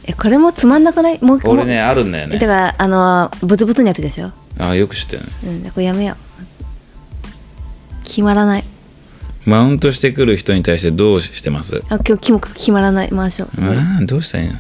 [0.10, 1.20] えこれもつまんなくない？
[1.22, 2.40] もう俺ねあるんだよね。
[2.40, 4.32] だからあのブツブツのやつでしょ？
[4.58, 5.30] あよく知ってるね。
[5.64, 8.04] うんこれやめよう。
[8.04, 8.64] 決まらない。
[9.46, 11.84] マウントしてくる人に対してどうしてます？
[11.90, 13.10] あ今日決ま決まらない。
[13.10, 13.50] 回しょう。
[13.62, 14.56] ああどうしたらいいの？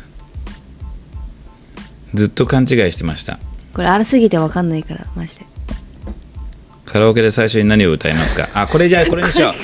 [2.13, 3.39] ずっと勘違いしてました。
[3.73, 5.45] これあらすぎてわかんないから回して。
[6.85, 8.49] カラオケで最初に何を歌いますか？
[8.53, 9.53] あこれじゃあこれにしよう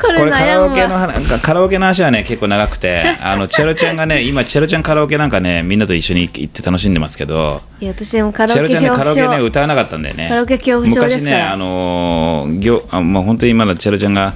[0.00, 10.28] これカラオケのわ話カラオケの話はね結構長くて あのチェロちゃんがね今チェロちゃんカラオケなんかねみんなと一緒に行って楽しんでますけどいや私もカラチェロちゃんねオケ恐カラオケね怖症歌わなかったんだよね。
[10.28, 14.34] カラオケ恐怖症昔ねあのー業あまあ本当にまだチェロちゃんが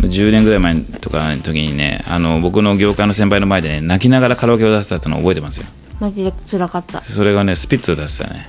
[0.00, 5.66] 10年ぐらい前とかの時にねあの僕の業界の先輩の前でね泣きながらカラオケを出したってのを覚えてますよ。
[6.00, 7.02] マジで辛かった。
[7.02, 8.48] それがねスピッツを出してたね。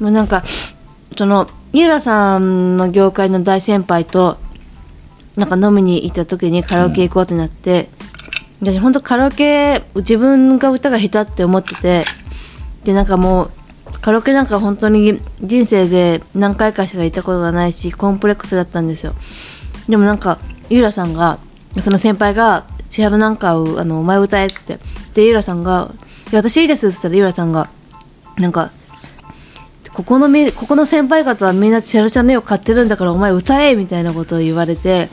[0.00, 0.44] もうなんか
[1.16, 4.38] その井浦さんの業界の大先輩と
[5.38, 7.88] なんか飲みに行った時にカラオケ行こうってなって、
[8.60, 12.04] 私本当カラオケ自分が歌が下手って思ってて
[12.82, 13.50] でなんかもう
[14.00, 19.14] カラオケなんか本当に人生で何回かしか行ったことがないしコンプレックスだったんですよ。
[19.88, 20.38] でもなんか
[20.70, 21.38] 井浦さんが
[21.80, 24.80] その先輩が「千春なんかをあのお前歌え」っつって。
[25.14, 25.92] で井浦さんが
[26.32, 27.68] 「いや私いいです」っつったら井浦さんが
[28.38, 28.72] なんか
[29.98, 35.08] ここのみここの先輩方はみんなチャラちゃんの絵を買ってるんだからお前歌えみたいなことを言われて、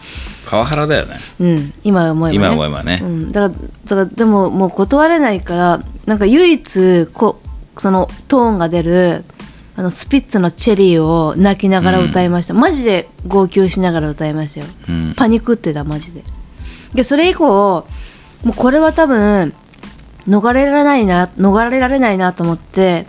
[0.47, 1.15] パワハラだよね。
[1.39, 2.35] うん、今思えばね。
[2.35, 2.99] 今思えばね。
[3.01, 7.41] うん、だからだからでももう断れないからなんか唯一こ
[7.79, 9.23] そのトーンが出る
[9.75, 15.13] あのスピッツの「チェリー」を泣きながら歌いました、マジで号泣しながら歌いましたよ、うん。
[15.17, 16.23] パニックってたマジで。
[16.93, 17.87] でそれ以降
[18.43, 19.51] もうこれは多分
[20.29, 23.07] 逃れられないな逃れられないなと思って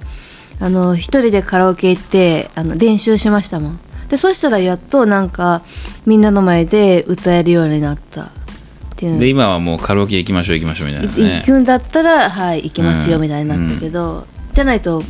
[0.59, 3.81] あの一人でカラオケ行ってあの練習しましたもん。
[4.09, 5.63] でそしたらやっとなんか
[6.07, 8.23] みんなの前で歌えるようになった。
[8.23, 9.19] っていうの。
[9.19, 11.39] で今はもうカラオケ行きましょう行きましょうみたいなね。
[11.41, 13.23] 行くんだったらはい行きますようん。
[13.23, 15.03] みたいになったけど、じゃないと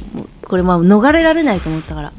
[0.43, 2.13] これまあ逃れられないと思ったから。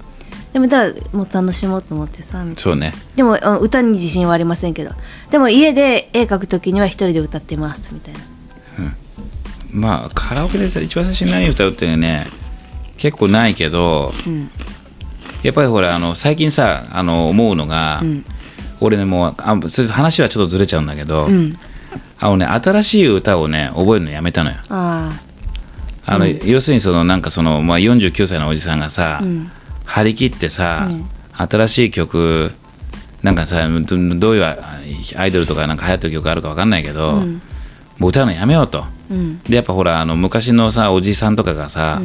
[0.53, 2.91] でもだもう楽しもうと思ってさそうね。
[2.91, 4.91] なでも歌に自信はありませんけど。
[5.29, 8.19] でも家で絵描く時には一人で歌ってますみたいな。
[9.73, 12.25] まあカラオケでさ一番最初に何歌うってね
[12.97, 14.49] 結構ないけどうん
[15.43, 18.25] やっぱりほらあの最近さあの思うのが、ん
[18.79, 21.57] 俺ねもうあそれ話はちょっとずれちゃうんだけど、うん
[22.19, 24.57] あのね新しい歌をね覚えるのやめたのよ。
[24.69, 25.19] あ
[26.07, 29.51] あの、要するにそのなんかその、まあ、49歳のおじさんがさ、ん。
[29.83, 31.05] 張り切ってさ、うん。
[31.35, 32.51] 新しい曲
[33.21, 33.81] なんかさど
[34.15, 34.57] どういうあ
[35.17, 37.41] アイドルとかなんか流行ってる曲あるか分かんないけど、うん。
[37.99, 38.85] もう歌うのやめようと。
[39.47, 42.01] でやっぱほらあの昔のさおじさんとかがさ、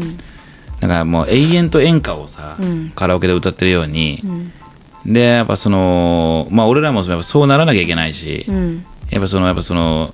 [0.83, 2.93] うんなんかもう永遠と演歌をさ、うん。
[2.95, 4.21] カラオケで歌ってるように、
[5.05, 5.13] うん。
[5.13, 8.85] でやっぱそのまあ俺らもやっぱそうならなきゃいけないし、うん。
[9.11, 10.13] やっぱそのやっぱその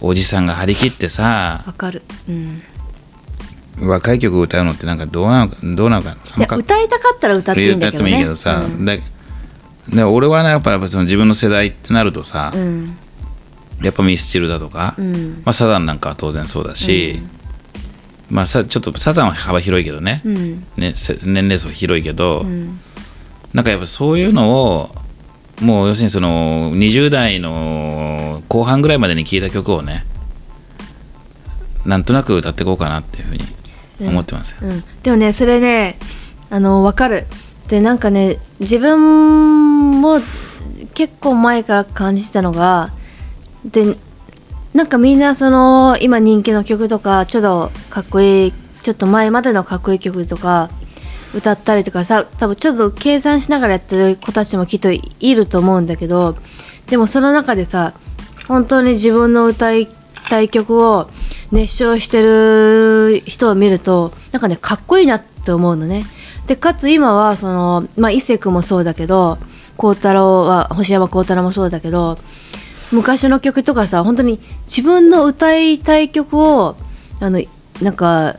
[0.00, 2.02] おじさんが張り切ってさわかる。
[2.28, 2.62] うん。
[3.80, 6.16] 若い曲を歌うのってなんかどうなのかどうなのか
[6.56, 8.10] 歌いたかったら歌っていいんだけどね。
[8.10, 8.84] 歌ってもいいけどさ、うん。
[8.84, 8.96] だ
[9.88, 12.96] で俺はねやっぱやっぱその自分の世代ってなるとさ、うん。
[13.82, 15.42] やっぱミスチルだとか、うん。
[15.44, 17.22] まあ、サザンなんかは当然そうだし、
[18.30, 20.66] まあさちょっとサザンは幅広いけどね,、うん。
[20.76, 22.80] ねせ年齢層広いけど、うん。
[23.52, 24.90] なんかやっぱそういうのを
[25.60, 30.04] もう要するにその20代の後半ぐらいまでに聴いた曲をね
[31.86, 33.44] なんとなく歌っていこうかなっていうふうに
[34.10, 35.98] 思ってますよ、うん、でもねそれね
[36.50, 37.26] あの分かる。
[37.68, 40.20] でなんかね自分も
[40.94, 42.92] 結構前から感じてたのが
[43.64, 43.96] で
[44.76, 48.52] なんかみんなその今人気の曲とかちょっとかっこいい
[48.82, 50.68] ちょっと前までのかっこいい曲とか
[51.34, 55.00] 歌ったりとかさ多分ちょっと計算しながらやってる子たちもきっとい
[55.34, 56.34] ると思うんだけど
[56.88, 57.94] でもその中でさ
[58.48, 59.88] 本当に自分の歌い
[60.28, 61.08] たい曲を
[61.52, 66.04] 熱唱してる人を見るとなんかねかっこいいなって思うのね。
[66.48, 69.38] でかつ今はそのまあ伊勢君もそうだけど
[69.78, 72.18] 孝太郎は星山孝太郎もそうだけど
[72.92, 76.76] 昔の曲とかさ本当に自分の歌いたい曲を
[77.20, 77.42] あの
[77.82, 78.36] なんか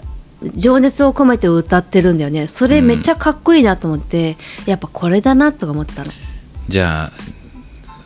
[0.55, 2.47] 情熱を込めて歌ってるんだよね。
[2.47, 6.11] それめっちゃかっこいいなと思って、やっぱこれだなとか思ったの。
[6.69, 7.11] じゃ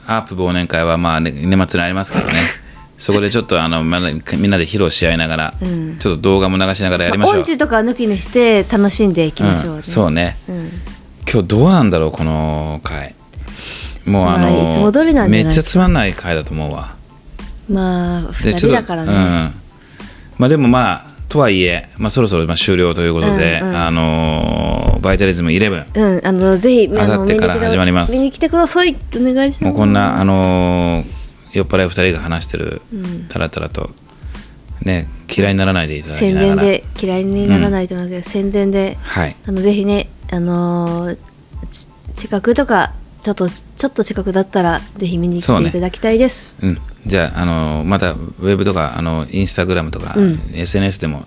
[0.08, 2.34] あアープ忘年会はまあ、ね、年末にありますからね。
[2.98, 5.98] そこでちょっとあのまだみんなで披露し合いながら、うん。
[5.98, 10.38] ちょっと動画も流しながらやりましょう、音痴とか抜きにして楽しんでいきましょう、うんそうね。
[10.48, 10.72] うん。
[11.30, 13.16] 今日どうなんだろうこの回
[14.06, 16.96] もうあの、まあいつも通りなんじゃないめっちゃつまんない回だと思うわ。
[17.70, 19.18] まあ2でちょっと人だからね、うん、
[20.38, 23.76] まあでもまあとはいえ、まあ、そろそろまあ終了ということで、うんうん。
[23.78, 28.14] あのーバイタリズム11うん、あのぜひあの明後日から始まります。
[28.14, 29.64] 見に来てくださいお願いします。
[29.64, 31.22] もうこんなあのー
[31.54, 32.82] 酔っ払い2人が話してる、
[33.28, 33.90] たらたらと
[34.84, 36.56] ね嫌いにならないでいただき宣ながら。
[36.62, 39.36] 伝で嫌いにならないと思うけど、宣伝ではい。
[39.48, 41.18] あのぜひねあのー
[41.72, 42.94] ち近くとか
[43.24, 43.50] ちょっと
[43.82, 46.78] ちょっと近くだったらぜひ見に来ていただきたいです、うん、
[47.08, 50.40] じゃあ、あのまたウェブとかあのインスタグラムとか、うん。
[50.54, 51.26] SNS でも、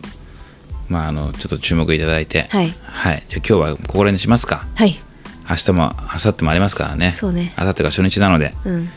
[0.89, 2.69] まあ、あのちょっと注目いただいて、はい。
[2.69, 4.69] じゃあ今日はここら辺にしますか。
[4.77, 4.95] はい。
[5.51, 7.11] 明日も明後日もありますからね。
[7.11, 7.53] そうね。
[7.59, 8.55] 明後日が初日なので。
[8.65, 8.89] うん。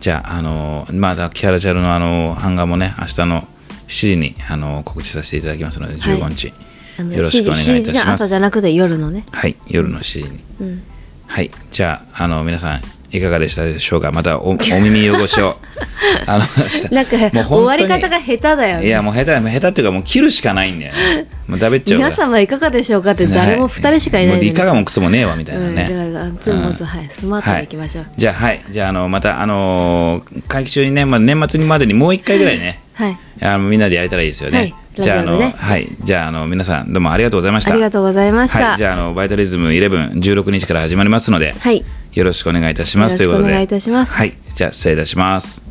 [0.00, 3.48] じゃあ、あのまだキャラチャルのあの版画もね明日の
[3.88, 6.52] 7時にあの告知させていただきますので15日、
[6.98, 9.24] あのよろしくお願いいた7時のします朝じゃなくて夜のね。
[9.32, 9.56] はい。
[9.68, 10.40] 夜の7時に。
[10.60, 10.82] うん。
[11.26, 11.50] はい。
[11.70, 14.12] じゃああの皆さんいかがでしたでしょうか？
[14.12, 15.56] またおお耳汚しを。
[16.26, 16.44] あの
[16.90, 18.86] なんかもう終わり方が下手だよね。
[18.86, 21.26] いやもう下手もう下手っていうかもう切るしかないんだよね。
[21.46, 28.06] もうだべっちゃう皆様いかがでしょうかって誰も2人しかいないもういかがももクソもねえわみたいなうん、だね、からつもつはいスマートでいきましょう。
[28.16, 28.62] じゃあはい。
[28.70, 32.80] じゃああのまたあのー会期中にね、まあ、年末にまでにもう一回ぐらいね。
[32.94, 35.88] はいあのみんなでやれたらいいですよね、はいじゃああの、はい。
[36.04, 37.72] じゃああの皆さんどうもありがとうございました。
[37.72, 38.68] ありがとうございました。
[38.68, 41.84] はい、じゃああのバイタリズム1116日から始まりますので、はい。
[42.14, 43.18] よろしくお願いいたします。
[43.18, 44.12] ということでよろしくお願いいたします。
[44.12, 44.32] はい。
[44.54, 45.65] じゃあ失礼いたします